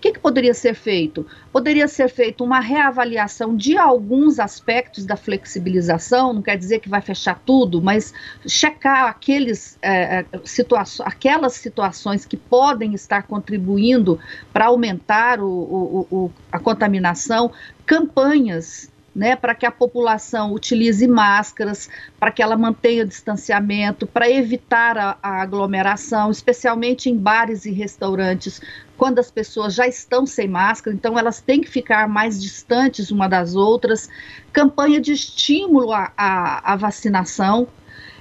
O 0.00 0.02
que, 0.02 0.12
que, 0.12 0.18
poderia 0.18 0.54
ser 0.54 0.72
feito? 0.72 1.26
Poderia 1.52 1.86
ser 1.86 2.08
feito 2.08 2.42
uma 2.42 2.58
reavaliação 2.58 3.54
de 3.54 3.76
alguns 3.76 4.40
aspectos 4.40 5.04
da 5.04 5.14
flexibilização, 5.14 6.32
não 6.32 6.40
quer 6.40 6.56
dizer 6.56 6.80
que 6.80 6.88
vai 6.88 7.02
fechar 7.02 7.38
tudo, 7.44 7.82
mas 7.82 8.14
checar 8.46 9.10
aqueles, 9.10 9.76
é, 9.82 10.20
é 10.20 10.26
situa 10.42 10.84
aquelas 11.00 11.52
situações 11.52 12.24
que 12.24 12.38
podem 12.38 12.94
estar 12.94 13.24
contribuindo 13.24 14.18
para 14.54 14.68
aumentar 14.68 15.38
o, 15.38 15.46
o, 15.46 16.06
o, 16.10 16.30
a 16.50 16.58
contaminação, 16.58 17.52
campanhas 17.84 18.90
né, 19.14 19.34
para 19.34 19.54
que 19.54 19.66
a 19.66 19.70
população 19.70 20.52
utilize 20.52 21.06
máscaras, 21.06 21.88
para 22.18 22.30
que 22.30 22.42
ela 22.42 22.56
mantenha 22.56 23.04
distanciamento, 23.04 24.06
para 24.06 24.30
evitar 24.30 24.96
a, 24.96 25.18
a, 25.22 25.42
aglomeração, 25.42 26.30
especialmente 26.30 27.10
em 27.10 27.16
bares 27.16 27.64
e 27.64 27.72
restaurantes, 27.72 28.60
quando 28.96 29.18
as 29.18 29.30
pessoas 29.30 29.74
já 29.74 29.86
estão 29.86 30.26
sem 30.26 30.46
máscara, 30.46 30.94
então 30.94 31.18
elas 31.18 31.40
têm 31.40 31.60
que 31.60 31.70
ficar 31.70 32.08
mais 32.08 32.40
distantes 32.40 33.10
uma 33.10 33.28
das 33.28 33.56
outras. 33.56 34.08
Campanha 34.52 35.00
de 35.00 35.12
estímulo 35.12 35.92
à, 35.92 36.12
à, 36.16 36.72
à 36.72 36.76
vacinação, 36.76 37.66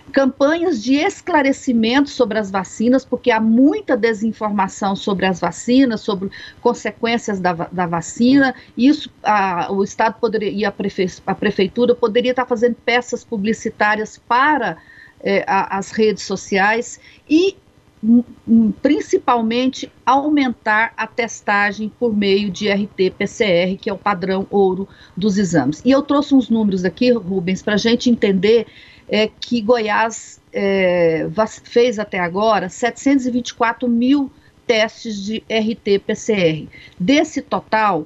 campanhas 0.10 0.84
de 0.84 0.96
esclarecimento 0.96 2.10
sobre 2.10 2.38
as 2.38 2.52
vacinas, 2.52 3.06
porque 3.06 3.32
há 3.32 3.40
muita 3.40 3.96
desinformação 3.96 4.96
sobre 4.96 5.26
as 5.26 5.40
vacinas, 5.40 6.02
sobre 6.02 6.30
consequências 6.62 7.40
da, 7.40 7.54
da 7.54 7.86
vacina. 7.86 8.54
Isso 8.78 9.10
a, 9.24 9.72
o 9.72 9.84
Estado 9.84 10.20
poderia, 10.20 10.52
e 10.52 10.66
a, 10.66 10.72
prefe, 10.72 11.08
a 11.26 11.36
Prefeitura 11.36 11.96
poderia 11.96 12.32
estar 12.32 12.46
fazendo 12.46 12.76
peças 12.84 13.24
publicitárias 13.24 14.18
para 14.18 14.78
é, 15.22 15.44
a, 15.48 15.78
as 15.78 15.92
redes 15.92 16.24
sociais 16.24 17.00
e 17.30 17.56
principalmente 18.82 19.92
aumentar 20.06 20.94
a 20.96 21.06
testagem 21.06 21.92
por 22.00 22.16
meio 22.16 22.50
de 22.50 22.70
RT-PCR, 22.70 23.78
que 23.78 23.90
é 23.90 23.94
o 23.94 23.98
padrão 23.98 24.48
ouro 24.50 24.88
dos 25.18 25.38
exames. 25.38 25.82
E 25.84 25.92
eu 25.92 26.02
trouxe 26.02 26.34
uns 26.34 26.50
números 26.50 26.86
aqui, 26.86 27.12
Rubens, 27.12 27.62
para 27.62 27.74
a 27.74 27.78
gente 27.78 28.10
entender 28.10 28.68
é, 29.10 29.28
que 29.28 29.62
Goiás 29.62 30.40
é, 30.54 31.28
fez 31.64 32.00
até 32.00 32.20
agora 32.20 32.70
724 32.70 33.88
mil 33.88 34.32
testes 34.68 35.24
de 35.24 35.44
RT-PCR. 35.50 36.68
Desse 37.00 37.42
total, 37.42 38.06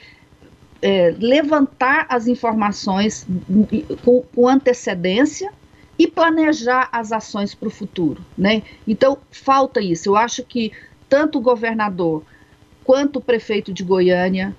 é, 0.82 1.14
levantar 1.18 2.04
as 2.10 2.26
informações 2.26 3.26
com, 4.04 4.20
com 4.20 4.46
antecedência 4.46 5.50
e 5.98 6.06
planejar 6.06 6.90
as 6.92 7.12
ações 7.12 7.54
para 7.54 7.68
o 7.68 7.70
futuro, 7.70 8.22
né? 8.36 8.62
Então 8.86 9.16
falta 9.30 9.80
isso. 9.80 10.10
Eu 10.10 10.16
acho 10.16 10.42
que 10.42 10.70
tanto 11.08 11.38
o 11.38 11.40
governador 11.40 12.22
quanto 12.84 13.20
o 13.20 13.22
prefeito 13.22 13.72
de 13.72 13.82
Goiânia 13.82 14.54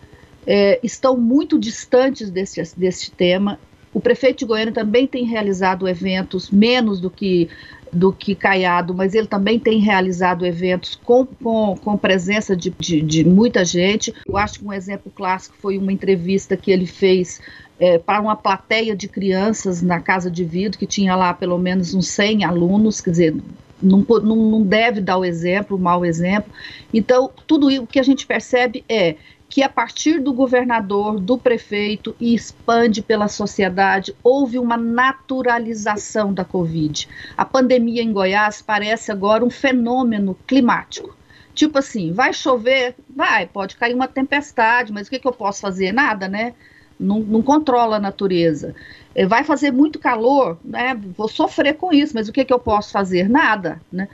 é, 0.46 0.80
estão 0.84 1.18
muito 1.18 1.60
distantes 1.60 2.30
desse, 2.30 2.62
desse 2.78 3.12
tema. 3.12 3.60
O 3.94 4.00
prefeito 4.00 4.40
de 4.40 4.46
Goiânia 4.46 4.74
também 4.74 5.06
tem 5.06 5.24
realizado 5.24 5.88
eventos, 5.88 6.50
menos 6.50 7.00
do 7.00 7.10
que 7.10 7.50
do 7.94 8.12
que 8.12 8.34
Caiado, 8.34 8.92
mas 8.92 9.14
ele 9.14 9.28
também 9.28 9.60
tem 9.60 9.80
realizado 9.80 10.46
eventos 10.46 10.96
com, 10.96 11.26
com, 11.26 11.78
com 11.78 11.96
presença 11.96 12.56
de, 12.56 12.72
de, 12.72 13.02
de, 13.02 13.24
muita 13.24 13.64
gente. 13.64 14.12
Eu 14.28 14.36
acho 14.36 14.60
que 14.60 14.66
um 14.66 14.74
exemplo 14.74 15.12
clássico 15.16 15.56
foi 15.60 15.78
uma 15.78 15.94
entrevista 15.94 16.58
que 16.58 16.72
ele 16.72 16.88
fez 16.88 17.40
é, 17.80 18.00
para 18.00 18.20
uma 18.20 18.36
plateia 18.36 18.96
de 18.96 19.08
crianças 19.08 19.84
na 19.84 20.00
Casa 20.00 20.32
de 20.32 20.44
Vidro, 20.44 20.80
que 20.80 20.88
tinha 20.88 21.16
lá 21.16 21.36
pelo 21.36 21.58
menos 21.60 21.94
uns 21.94 22.08
100 22.08 22.46
alunos, 22.46 23.00
quer 23.00 23.12
dizer, 23.12 23.36
não, 23.82 24.00
não, 24.00 24.36
não 24.36 24.64
deve 24.64 25.00
dar 25.00 25.18
o 25.18 25.26
exemplo, 25.26 25.78
o 25.78 25.80
mau 25.80 26.06
exemplo. 26.06 26.52
Então, 26.94 27.30
tudo 27.46 27.68
o 27.68 27.86
que 27.86 28.00
a 28.00 28.04
gente 28.04 28.26
percebe 28.26 28.84
é 28.90 29.18
que 29.54 29.62
a 29.62 29.70
partir 29.70 30.20
do 30.20 30.34
governador, 30.34 31.20
do 31.20 31.38
prefeito 31.38 32.16
e 32.20 32.34
expande 32.34 33.04
pela 33.04 33.28
sociedade, 33.28 34.16
houve 34.24 34.58
uma 34.58 34.76
naturalização 34.76 36.34
da 36.34 36.44
Covid. 36.44 37.08
A 37.38 37.46
pandemia 37.46 38.02
em 38.02 38.12
Goiás 38.12 38.64
parece 38.64 39.12
agora 39.12 39.46
um 39.46 39.52
fenômeno 39.52 40.36
climático. 40.48 41.16
Tipo 41.54 41.78
assim, 41.78 42.12
vai 42.12 42.34
chover? 42.34 42.96
Vai, 43.08 43.46
pode 43.46 43.76
cair 43.76 43.94
uma 43.94 44.08
tempestade, 44.08 44.92
mas 44.92 45.06
o 45.06 45.12
que, 45.12 45.20
que 45.20 45.28
eu 45.28 45.32
posso 45.32 45.62
fazer? 45.62 45.92
Nada, 45.92 46.28
né? 46.28 46.56
Não, 47.00 47.20
não 47.20 47.44
controla 47.44 47.98
a 47.98 48.00
natureza. 48.00 48.74
É, 49.14 49.28
vai 49.28 49.44
fazer 49.44 49.70
muito 49.70 50.00
calor, 50.00 50.58
né? 50.66 51.00
Vou 51.16 51.28
sofrer 51.28 51.76
com 51.76 51.94
isso, 51.94 52.16
mas 52.16 52.28
o 52.28 52.34
que, 52.34 52.44
que 52.44 52.54
eu 52.54 52.58
posso 52.58 52.92
fazer? 52.92 53.30
Nada, 53.30 53.80
né? 53.92 54.08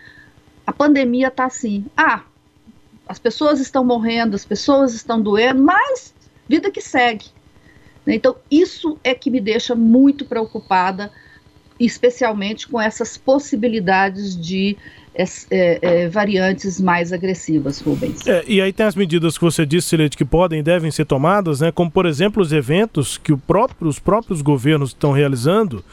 A 0.67 0.73
pandemia 0.73 1.29
está 1.29 1.45
assim. 1.45 1.85
Ah, 1.95 2.23
as 3.09 3.17
pessoas 3.17 3.59
estão 3.59 3.83
morrendo, 3.83 4.35
as 4.35 4.45
pessoas 4.45 4.93
estão 4.93 5.19
doendo, 5.19 5.63
mas 5.63 6.13
vida 6.47 6.69
que 6.69 6.79
segue. 6.79 7.25
Né? 8.05 8.13
Então, 8.13 8.35
isso 8.51 8.99
é 9.03 9.15
que 9.15 9.31
me 9.31 9.41
deixa 9.41 9.73
muito 9.73 10.25
preocupada, 10.25 11.11
especialmente 11.79 12.67
com 12.67 12.79
essas 12.79 13.17
possibilidades 13.17 14.39
de 14.39 14.77
é, 15.15 15.25
é, 15.81 16.07
variantes 16.07 16.79
mais 16.79 17.11
agressivas, 17.11 17.81
Rubens. 17.81 18.27
É, 18.27 18.43
e 18.47 18.61
aí 18.61 18.71
tem 18.71 18.85
as 18.85 18.95
medidas 18.95 19.39
que 19.39 19.43
você 19.43 19.65
disse, 19.65 19.87
Silete, 19.87 20.15
que 20.15 20.23
podem 20.23 20.59
e 20.59 20.63
devem 20.63 20.91
ser 20.91 21.05
tomadas, 21.05 21.61
né? 21.61 21.71
como, 21.71 21.89
por 21.89 22.05
exemplo, 22.05 22.43
os 22.43 22.53
eventos 22.53 23.17
que 23.17 23.35
próprio, 23.35 23.89
os 23.89 23.97
próprios 23.97 24.43
governos 24.43 24.89
estão 24.89 25.11
realizando, 25.11 25.83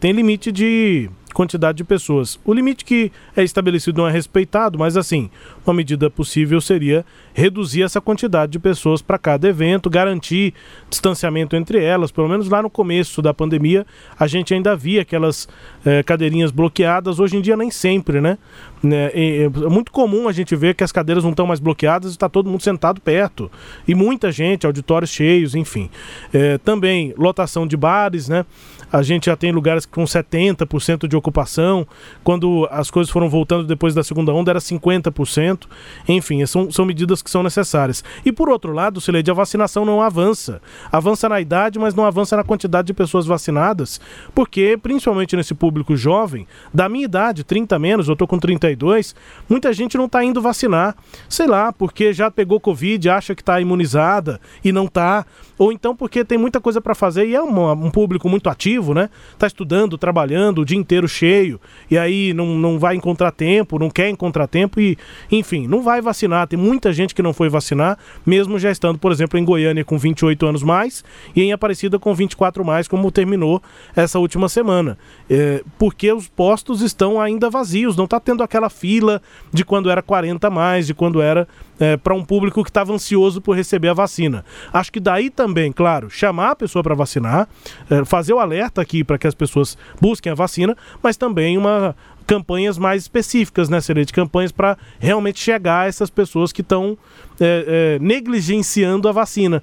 tem 0.00 0.10
limite 0.10 0.50
de 0.50 1.08
quantidade 1.34 1.78
de 1.78 1.84
pessoas. 1.84 2.38
O 2.44 2.52
limite 2.52 2.84
que 2.84 3.12
é 3.36 3.42
estabelecido 3.42 3.98
não 4.00 4.08
é 4.08 4.12
respeitado, 4.12 4.78
mas 4.78 4.96
assim, 4.96 5.30
uma 5.66 5.74
medida 5.74 6.10
possível 6.10 6.60
seria 6.60 7.04
reduzir 7.32 7.82
essa 7.82 8.00
quantidade 8.00 8.52
de 8.52 8.58
pessoas 8.58 9.00
para 9.02 9.18
cada 9.18 9.48
evento, 9.48 9.88
garantir 9.88 10.54
distanciamento 10.88 11.56
entre 11.56 11.82
elas. 11.82 12.10
Pelo 12.10 12.28
menos 12.28 12.48
lá 12.48 12.62
no 12.62 12.70
começo 12.70 13.22
da 13.22 13.32
pandemia, 13.32 13.86
a 14.18 14.26
gente 14.26 14.52
ainda 14.54 14.76
via 14.76 15.02
aquelas 15.02 15.48
é, 15.84 16.02
cadeirinhas 16.02 16.50
bloqueadas. 16.50 17.18
Hoje 17.18 17.36
em 17.36 17.40
dia, 17.40 17.56
nem 17.56 17.70
sempre, 17.70 18.20
né? 18.20 18.38
É, 18.84 19.44
é, 19.44 19.48
muito 19.68 19.92
comum 19.92 20.26
a 20.26 20.32
gente 20.32 20.56
ver 20.56 20.74
que 20.74 20.82
as 20.82 20.90
cadeiras 20.90 21.22
não 21.22 21.30
estão 21.30 21.46
mais 21.46 21.60
bloqueadas 21.60 22.10
e 22.10 22.14
está 22.14 22.28
todo 22.28 22.48
mundo 22.48 22.62
sentado 22.62 23.00
perto. 23.00 23.50
E 23.86 23.94
muita 23.94 24.32
gente, 24.32 24.66
auditórios 24.66 25.10
cheios, 25.10 25.54
enfim. 25.54 25.90
É, 26.32 26.58
também 26.58 27.14
lotação 27.16 27.66
de 27.66 27.76
bares, 27.76 28.28
né? 28.28 28.44
A 28.92 29.02
gente 29.02 29.26
já 29.26 29.36
tem 29.36 29.52
lugares 29.52 29.86
com 29.86 30.04
70% 30.04 31.06
de 31.06 31.16
ocupação. 31.16 31.86
Quando 32.24 32.68
as 32.70 32.90
coisas 32.90 33.10
foram 33.10 33.28
voltando 33.28 33.64
depois 33.64 33.94
da 33.94 34.02
segunda 34.02 34.32
onda, 34.32 34.50
era 34.50 34.58
50%. 34.58 35.66
Enfim, 36.08 36.44
são, 36.46 36.70
são 36.70 36.84
medidas 36.84 37.22
que 37.22 37.30
são 37.30 37.42
necessárias. 37.42 38.02
E 38.24 38.32
por 38.32 38.48
outro 38.48 38.72
lado, 38.72 39.00
Sileide, 39.00 39.30
a 39.30 39.34
vacinação 39.34 39.84
não 39.84 40.02
avança. 40.02 40.60
Avança 40.90 41.28
na 41.28 41.40
idade, 41.40 41.78
mas 41.78 41.94
não 41.94 42.04
avança 42.04 42.36
na 42.36 42.44
quantidade 42.44 42.86
de 42.86 42.94
pessoas 42.94 43.26
vacinadas, 43.26 44.00
porque, 44.34 44.78
principalmente 44.80 45.36
nesse 45.36 45.54
público 45.54 45.96
jovem, 45.96 46.46
da 46.72 46.88
minha 46.88 47.04
idade, 47.04 47.44
30 47.44 47.78
menos, 47.78 48.08
eu 48.08 48.16
tô 48.16 48.26
com 48.26 48.38
32, 48.38 49.14
muita 49.48 49.72
gente 49.72 49.96
não 49.96 50.06
está 50.06 50.24
indo 50.24 50.40
vacinar. 50.40 50.96
Sei 51.28 51.46
lá, 51.46 51.72
porque 51.72 52.12
já 52.12 52.30
pegou 52.30 52.60
Covid, 52.60 53.08
acha 53.08 53.34
que 53.34 53.42
está 53.42 53.60
imunizada 53.60 54.40
e 54.64 54.72
não 54.72 54.86
está. 54.86 55.24
Ou 55.58 55.72
então 55.72 55.94
porque 55.94 56.24
tem 56.24 56.38
muita 56.38 56.60
coisa 56.60 56.80
para 56.80 56.94
fazer 56.94 57.26
e 57.26 57.34
é 57.34 57.42
um 57.42 57.90
público 57.90 58.28
muito 58.28 58.48
ativo, 58.48 58.79
né? 58.88 59.10
Tá 59.38 59.46
estudando, 59.46 59.96
trabalhando, 59.98 60.60
o 60.62 60.64
dia 60.64 60.76
inteiro 60.76 61.08
cheio, 61.08 61.60
e 61.90 61.98
aí 61.98 62.32
não, 62.32 62.46
não 62.46 62.78
vai 62.78 62.96
encontrar 62.96 63.30
tempo, 63.30 63.78
não 63.78 63.90
quer 63.90 64.08
encontrar 64.08 64.46
tempo 64.46 64.80
e, 64.80 64.96
enfim, 65.30 65.66
não 65.66 65.82
vai 65.82 66.00
vacinar. 66.00 66.46
Tem 66.46 66.58
muita 66.58 66.92
gente 66.92 67.14
que 67.14 67.22
não 67.22 67.32
foi 67.32 67.48
vacinar, 67.48 67.98
mesmo 68.24 68.58
já 68.58 68.70
estando, 68.70 68.98
por 68.98 69.12
exemplo, 69.12 69.38
em 69.38 69.44
Goiânia 69.44 69.84
com 69.84 69.98
28 69.98 70.46
anos 70.46 70.62
mais 70.62 71.04
e 71.34 71.42
em 71.42 71.52
Aparecida 71.52 71.98
com 71.98 72.14
24 72.14 72.64
mais, 72.64 72.88
como 72.88 73.10
terminou 73.10 73.62
essa 73.94 74.18
última 74.18 74.48
semana. 74.48 74.98
É, 75.28 75.62
porque 75.78 76.12
os 76.12 76.28
postos 76.28 76.80
estão 76.80 77.20
ainda 77.20 77.50
vazios, 77.50 77.96
não 77.96 78.04
está 78.04 78.18
tendo 78.18 78.42
aquela 78.42 78.70
fila 78.70 79.20
de 79.52 79.64
quando 79.64 79.90
era 79.90 80.02
40 80.02 80.50
mais, 80.50 80.86
de 80.86 80.94
quando 80.94 81.20
era 81.20 81.46
é, 81.80 81.96
para 81.96 82.14
um 82.14 82.22
público 82.22 82.62
que 82.62 82.70
estava 82.70 82.92
ansioso 82.92 83.40
por 83.40 83.56
receber 83.56 83.88
a 83.88 83.94
vacina. 83.94 84.44
Acho 84.72 84.92
que 84.92 85.00
daí 85.00 85.30
também, 85.30 85.72
claro, 85.72 86.10
chamar 86.10 86.50
a 86.50 86.56
pessoa 86.56 86.82
para 86.82 86.94
vacinar, 86.94 87.48
é, 87.88 88.04
fazer 88.04 88.34
o 88.34 88.38
alerta 88.38 88.82
aqui 88.82 89.02
para 89.02 89.18
que 89.18 89.26
as 89.26 89.34
pessoas 89.34 89.78
busquem 90.00 90.30
a 90.30 90.34
vacina, 90.34 90.76
mas 91.02 91.16
também 91.16 91.56
uma 91.56 91.96
campanhas 92.30 92.78
mais 92.78 93.02
específicas, 93.02 93.68
né, 93.68 93.80
Seria 93.80 94.04
de 94.04 94.12
campanhas 94.12 94.52
para 94.52 94.78
realmente 95.00 95.40
chegar 95.40 95.80
a 95.80 95.86
essas 95.86 96.08
pessoas 96.08 96.52
que 96.52 96.60
estão 96.60 96.96
é, 97.40 97.64
é, 97.66 97.98
negligenciando 97.98 99.08
a 99.08 99.12
vacina. 99.12 99.60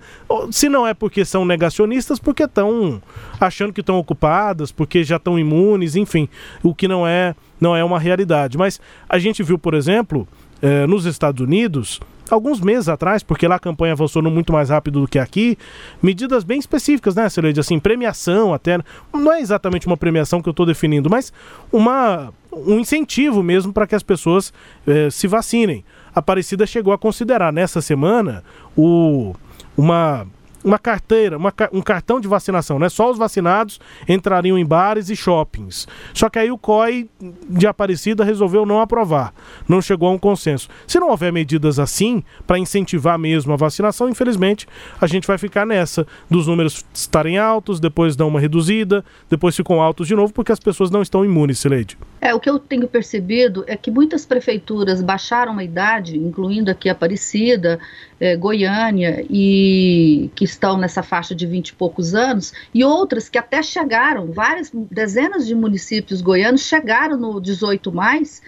Se 0.52 0.68
não 0.68 0.86
é 0.86 0.94
porque 0.94 1.24
são 1.24 1.46
negacionistas, 1.46 2.20
porque 2.20 2.44
estão 2.44 3.02
achando 3.40 3.72
que 3.72 3.80
estão 3.80 3.98
ocupadas, 3.98 4.70
porque 4.70 5.02
já 5.02 5.16
estão 5.16 5.40
imunes, 5.40 5.96
enfim, 5.96 6.28
o 6.62 6.76
que 6.76 6.90
não 6.90 7.08
é 7.08 7.34
não 7.60 7.74
é 7.74 7.84
uma 7.86 8.00
realidade. 8.00 8.58
Mas 8.58 8.82
a 9.08 9.18
gente 9.18 9.42
viu, 9.44 9.58
por 9.58 9.74
exemplo, 9.74 10.28
é, 10.62 10.88
nos 10.88 11.06
Estados 11.06 11.42
Unidos, 11.42 12.00
alguns 12.30 12.60
meses 12.60 12.90
atrás, 12.90 13.24
porque 13.24 13.48
lá 13.48 13.56
a 13.56 13.60
campanha 13.60 13.94
avançou 13.94 14.22
muito 14.24 14.52
mais 14.52 14.70
rápido 14.70 15.02
do 15.02 15.08
que 15.08 15.20
aqui, 15.20 15.58
medidas 16.02 16.44
bem 16.44 16.60
específicas, 16.60 17.16
né, 17.16 17.30
Celede? 17.30 17.60
Assim, 17.60 17.80
premiação 17.80 18.54
até. 18.54 18.80
Não 19.14 19.32
é 19.32 19.40
exatamente 19.40 19.88
uma 19.88 19.98
premiação 19.98 20.42
que 20.42 20.50
eu 20.50 20.52
estou 20.52 20.66
definindo, 20.66 21.10
mas 21.10 21.32
uma, 21.72 22.34
um 22.52 22.80
incentivo 22.80 23.42
mesmo 23.42 23.72
para 23.72 23.88
que 23.88 23.96
as 23.96 24.04
pessoas 24.04 24.54
eh, 24.86 25.10
se 25.10 25.28
vacinem. 25.28 25.84
A 26.14 26.20
Aparecida 26.20 26.66
chegou 26.66 26.94
a 26.94 26.98
considerar 26.98 27.54
nessa 27.54 27.82
semana 27.82 28.44
o, 28.76 29.34
uma 29.78 30.28
uma 30.68 30.78
carteira, 30.78 31.38
uma, 31.38 31.54
um 31.72 31.82
cartão 31.82 32.20
de 32.20 32.28
vacinação, 32.28 32.78
né? 32.78 32.90
Só 32.90 33.10
os 33.10 33.18
vacinados 33.18 33.80
entrariam 34.08 34.58
em 34.58 34.66
bares 34.66 35.10
e 35.10 35.16
shoppings. 35.16 35.88
Só 36.14 36.30
que 36.30 36.38
aí 36.38 36.52
o 36.52 36.58
COI 36.58 37.10
de 37.50 37.66
Aparecida 37.66 38.26
resolveu 38.26 38.66
não 38.66 38.82
aprovar, 38.82 39.34
não 39.68 39.82
chegou 39.82 40.10
a 40.10 40.12
um 40.12 40.18
consenso. 40.18 40.68
Se 40.86 41.00
não 41.00 41.10
houver 41.10 41.32
medidas 41.32 41.80
assim 41.80 42.22
para 42.46 42.60
incentivar 42.60 43.18
mesmo 43.18 43.54
a 43.54 43.56
vacinação, 43.56 44.10
infelizmente 44.10 44.68
a 45.00 45.08
gente 45.08 45.26
vai 45.26 45.38
ficar 45.38 45.66
nessa 45.66 46.06
dos 46.30 46.48
números 46.48 46.86
estarem 46.94 47.38
altos, 47.38 47.80
depois 47.80 48.16
dão 48.16 48.28
uma 48.28 48.40
reduzida, 48.40 49.06
depois 49.30 49.56
ficam 49.56 49.82
altos 49.82 50.08
de 50.08 50.16
novo 50.16 50.34
porque 50.34 50.52
as 50.52 50.60
pessoas 50.60 50.92
não 50.92 51.02
estão 51.02 51.24
imunes, 51.24 51.60
Sileide. 51.60 51.98
É, 52.20 52.34
o 52.34 52.40
que 52.40 52.50
eu 52.50 52.58
tenho 52.58 52.88
percebido 52.88 53.64
é 53.68 53.78
que 53.78 53.92
muitas 53.92 54.26
prefeituras 54.26 55.02
baixaram 55.02 55.58
a 55.60 55.64
idade, 55.64 56.18
incluindo 56.18 56.72
aqui 56.72 56.90
Aparecida, 56.90 57.80
eh, 58.20 58.36
Goiânia, 58.36 59.24
e 59.30 60.32
que 60.36 60.44
estão 60.44 60.78
nessa 60.78 61.04
faixa 61.04 61.36
de 61.36 61.46
20 61.46 61.70
e 61.70 61.74
poucos 61.74 62.16
anos, 62.16 62.54
e 62.74 62.84
outras 62.84 63.30
que 63.30 63.38
até 63.38 63.62
chegaram, 63.62 64.32
várias 64.32 64.72
dezenas 64.74 65.46
de 65.46 65.54
municípios 65.54 66.20
goianos 66.20 66.62
chegaram 66.62 67.18
no 67.18 67.40
18 67.40 67.92
mais, 67.92 68.42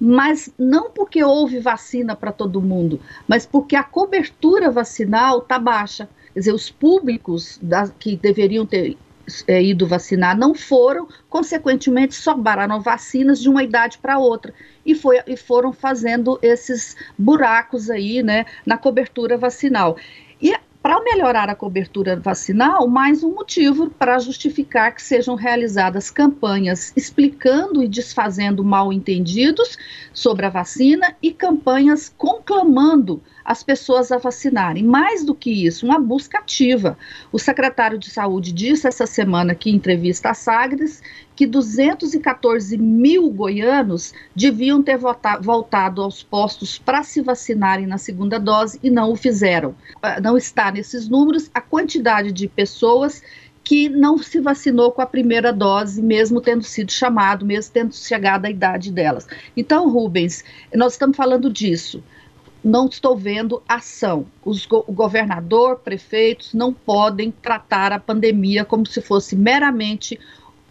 mas 0.00 0.52
não 0.58 0.90
porque 0.90 1.22
houve 1.22 1.60
vacina 1.60 2.16
para 2.16 2.32
todo 2.32 2.60
mundo, 2.60 3.00
mas 3.28 3.46
porque 3.46 3.76
a 3.76 3.84
cobertura 3.84 4.70
vacinal 4.70 5.38
está 5.38 5.58
baixa. 5.58 6.08
Quer 6.32 6.40
dizer, 6.40 6.52
os 6.52 6.68
públicos 6.68 7.60
da, 7.62 7.88
que 7.88 8.16
deveriam 8.16 8.66
ter 8.66 8.96
é, 9.46 9.62
ido 9.62 9.86
vacinar 9.86 10.36
não 10.36 10.54
foram, 10.54 11.08
consequentemente 11.28 12.14
sobraram 12.14 12.80
vacinas 12.80 13.40
de 13.40 13.48
uma 13.48 13.62
idade 13.62 13.98
para 13.98 14.18
outra 14.18 14.52
e, 14.84 14.94
foi, 14.94 15.20
e 15.26 15.36
foram 15.36 15.72
fazendo 15.72 16.38
esses 16.42 16.96
buracos 17.18 17.90
aí, 17.90 18.22
né, 18.22 18.44
na 18.66 18.76
cobertura 18.76 19.36
vacinal. 19.36 19.96
E 20.40 20.54
para 20.84 21.02
melhorar 21.02 21.48
a 21.48 21.54
cobertura 21.54 22.14
vacinal, 22.14 22.86
mais 22.86 23.24
um 23.24 23.32
motivo 23.32 23.88
para 23.88 24.18
justificar 24.18 24.94
que 24.94 25.02
sejam 25.02 25.34
realizadas 25.34 26.10
campanhas 26.10 26.92
explicando 26.94 27.82
e 27.82 27.88
desfazendo 27.88 28.62
mal 28.62 28.92
entendidos 28.92 29.78
sobre 30.12 30.44
a 30.44 30.50
vacina 30.50 31.16
e 31.22 31.32
campanhas 31.32 32.12
conclamando 32.18 33.22
as 33.42 33.62
pessoas 33.62 34.12
a 34.12 34.18
vacinarem. 34.18 34.84
Mais 34.84 35.24
do 35.24 35.34
que 35.34 35.66
isso, 35.66 35.86
uma 35.86 35.98
busca 35.98 36.36
ativa. 36.36 36.98
O 37.32 37.38
secretário 37.38 37.96
de 37.96 38.10
Saúde 38.10 38.52
disse 38.52 38.86
essa 38.86 39.06
semana 39.06 39.52
aqui 39.52 39.70
em 39.70 39.76
entrevista 39.76 40.28
à 40.28 40.34
Sagres 40.34 41.02
que 41.36 41.46
214 41.46 42.76
mil 42.78 43.30
goianos 43.30 44.12
deviam 44.34 44.82
ter 44.82 44.98
voltado 45.40 46.02
aos 46.02 46.22
postos 46.22 46.78
para 46.78 47.02
se 47.02 47.20
vacinarem 47.20 47.86
na 47.86 47.98
segunda 47.98 48.38
dose 48.38 48.78
e 48.82 48.90
não 48.90 49.10
o 49.10 49.16
fizeram. 49.16 49.74
Ah, 50.02 50.20
não 50.20 50.36
está 50.36 50.70
nesses 50.70 51.08
números 51.08 51.50
a 51.52 51.60
quantidade 51.60 52.30
de 52.30 52.46
pessoas 52.48 53.22
que 53.64 53.88
não 53.88 54.18
se 54.18 54.40
vacinou 54.40 54.92
com 54.92 55.00
a 55.00 55.06
primeira 55.06 55.50
dose, 55.50 56.02
mesmo 56.02 56.40
tendo 56.40 56.62
sido 56.62 56.92
chamado, 56.92 57.46
mesmo 57.46 57.72
tendo 57.72 57.94
chegado 57.94 58.44
a 58.44 58.50
idade 58.50 58.92
delas. 58.92 59.26
Então, 59.56 59.88
Rubens, 59.88 60.44
nós 60.74 60.92
estamos 60.92 61.16
falando 61.16 61.50
disso 61.50 62.02
não 62.64 62.86
estou 62.86 63.14
vendo 63.14 63.62
ação. 63.68 64.24
Os 64.42 64.64
go 64.64 64.82
o 64.86 64.92
governador, 64.92 65.80
prefeitos 65.80 66.54
não 66.54 66.72
podem 66.72 67.30
tratar 67.30 67.92
a 67.92 68.00
pandemia 68.00 68.64
como 68.64 68.86
se 68.86 69.02
fosse 69.02 69.36
meramente 69.36 70.18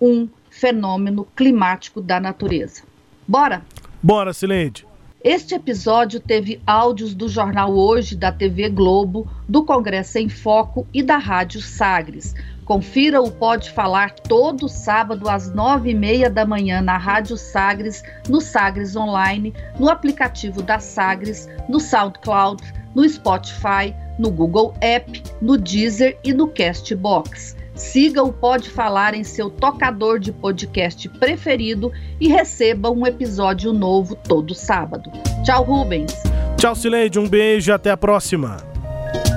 um 0.01 0.27
fenômeno 0.59 1.27
climático 1.35 2.01
da 2.01 2.19
natureza. 2.19 2.83
Bora? 3.27 3.63
Bora, 4.01 4.33
Sileide. 4.33 4.85
Este 5.23 5.55
episódio 5.55 6.19
teve 6.19 6.61
áudios 6.67 7.15
do 7.15 7.29
jornal 7.29 7.73
Hoje, 7.73 8.15
da 8.15 8.31
TV 8.31 8.69
Globo, 8.69 9.25
do 9.47 9.63
Congresso 9.63 10.17
em 10.17 10.27
Foco 10.27 10.85
e 10.93 11.01
da 11.01 11.17
Rádio 11.17 11.61
Sagres. 11.61 12.35
Confira 12.65 13.21
o 13.21 13.31
Pode 13.31 13.71
Falar 13.71 14.13
todo 14.13 14.67
sábado 14.67 15.29
às 15.29 15.53
nove 15.53 15.91
e 15.91 15.95
meia 15.95 16.29
da 16.29 16.45
manhã 16.45 16.81
na 16.81 16.97
Rádio 16.97 17.37
Sagres, 17.37 18.03
no 18.27 18.41
Sagres 18.41 18.95
Online, 18.95 19.53
no 19.79 19.89
aplicativo 19.89 20.61
da 20.61 20.79
Sagres, 20.79 21.49
no 21.69 21.79
SoundCloud, 21.79 22.61
no 22.93 23.07
Spotify, 23.07 23.95
no 24.19 24.29
Google 24.29 24.73
App, 24.81 25.23
no 25.41 25.57
Deezer 25.57 26.17
e 26.23 26.33
no 26.33 26.47
Castbox. 26.47 27.55
Siga 27.83 28.23
o 28.23 28.31
Pode 28.31 28.69
Falar 28.69 29.13
em 29.13 29.23
seu 29.23 29.49
tocador 29.49 30.17
de 30.17 30.31
podcast 30.31 31.07
preferido 31.09 31.91
e 32.19 32.29
receba 32.29 32.89
um 32.89 33.05
episódio 33.05 33.73
novo 33.73 34.15
todo 34.15 34.55
sábado. 34.55 35.11
Tchau, 35.43 35.63
Rubens. 35.63 36.13
Tchau, 36.57 36.75
Sileide. 36.75 37.19
Um 37.19 37.27
beijo 37.27 37.71
e 37.71 37.73
até 37.73 37.91
a 37.91 37.97
próxima. 37.97 38.57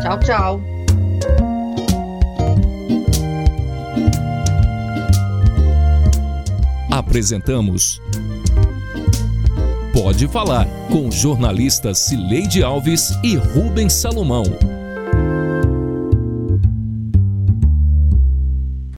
Tchau, 0.00 0.20
tchau. 0.20 0.61
Apresentamos 6.90 8.00
Pode 9.92 10.28
Falar 10.28 10.66
com 10.90 11.11
jornalistas 11.11 11.98
Cileide 11.98 12.62
Alves 12.62 13.11
e 13.24 13.35
Rubens 13.35 13.92
Salomão. 13.92 14.44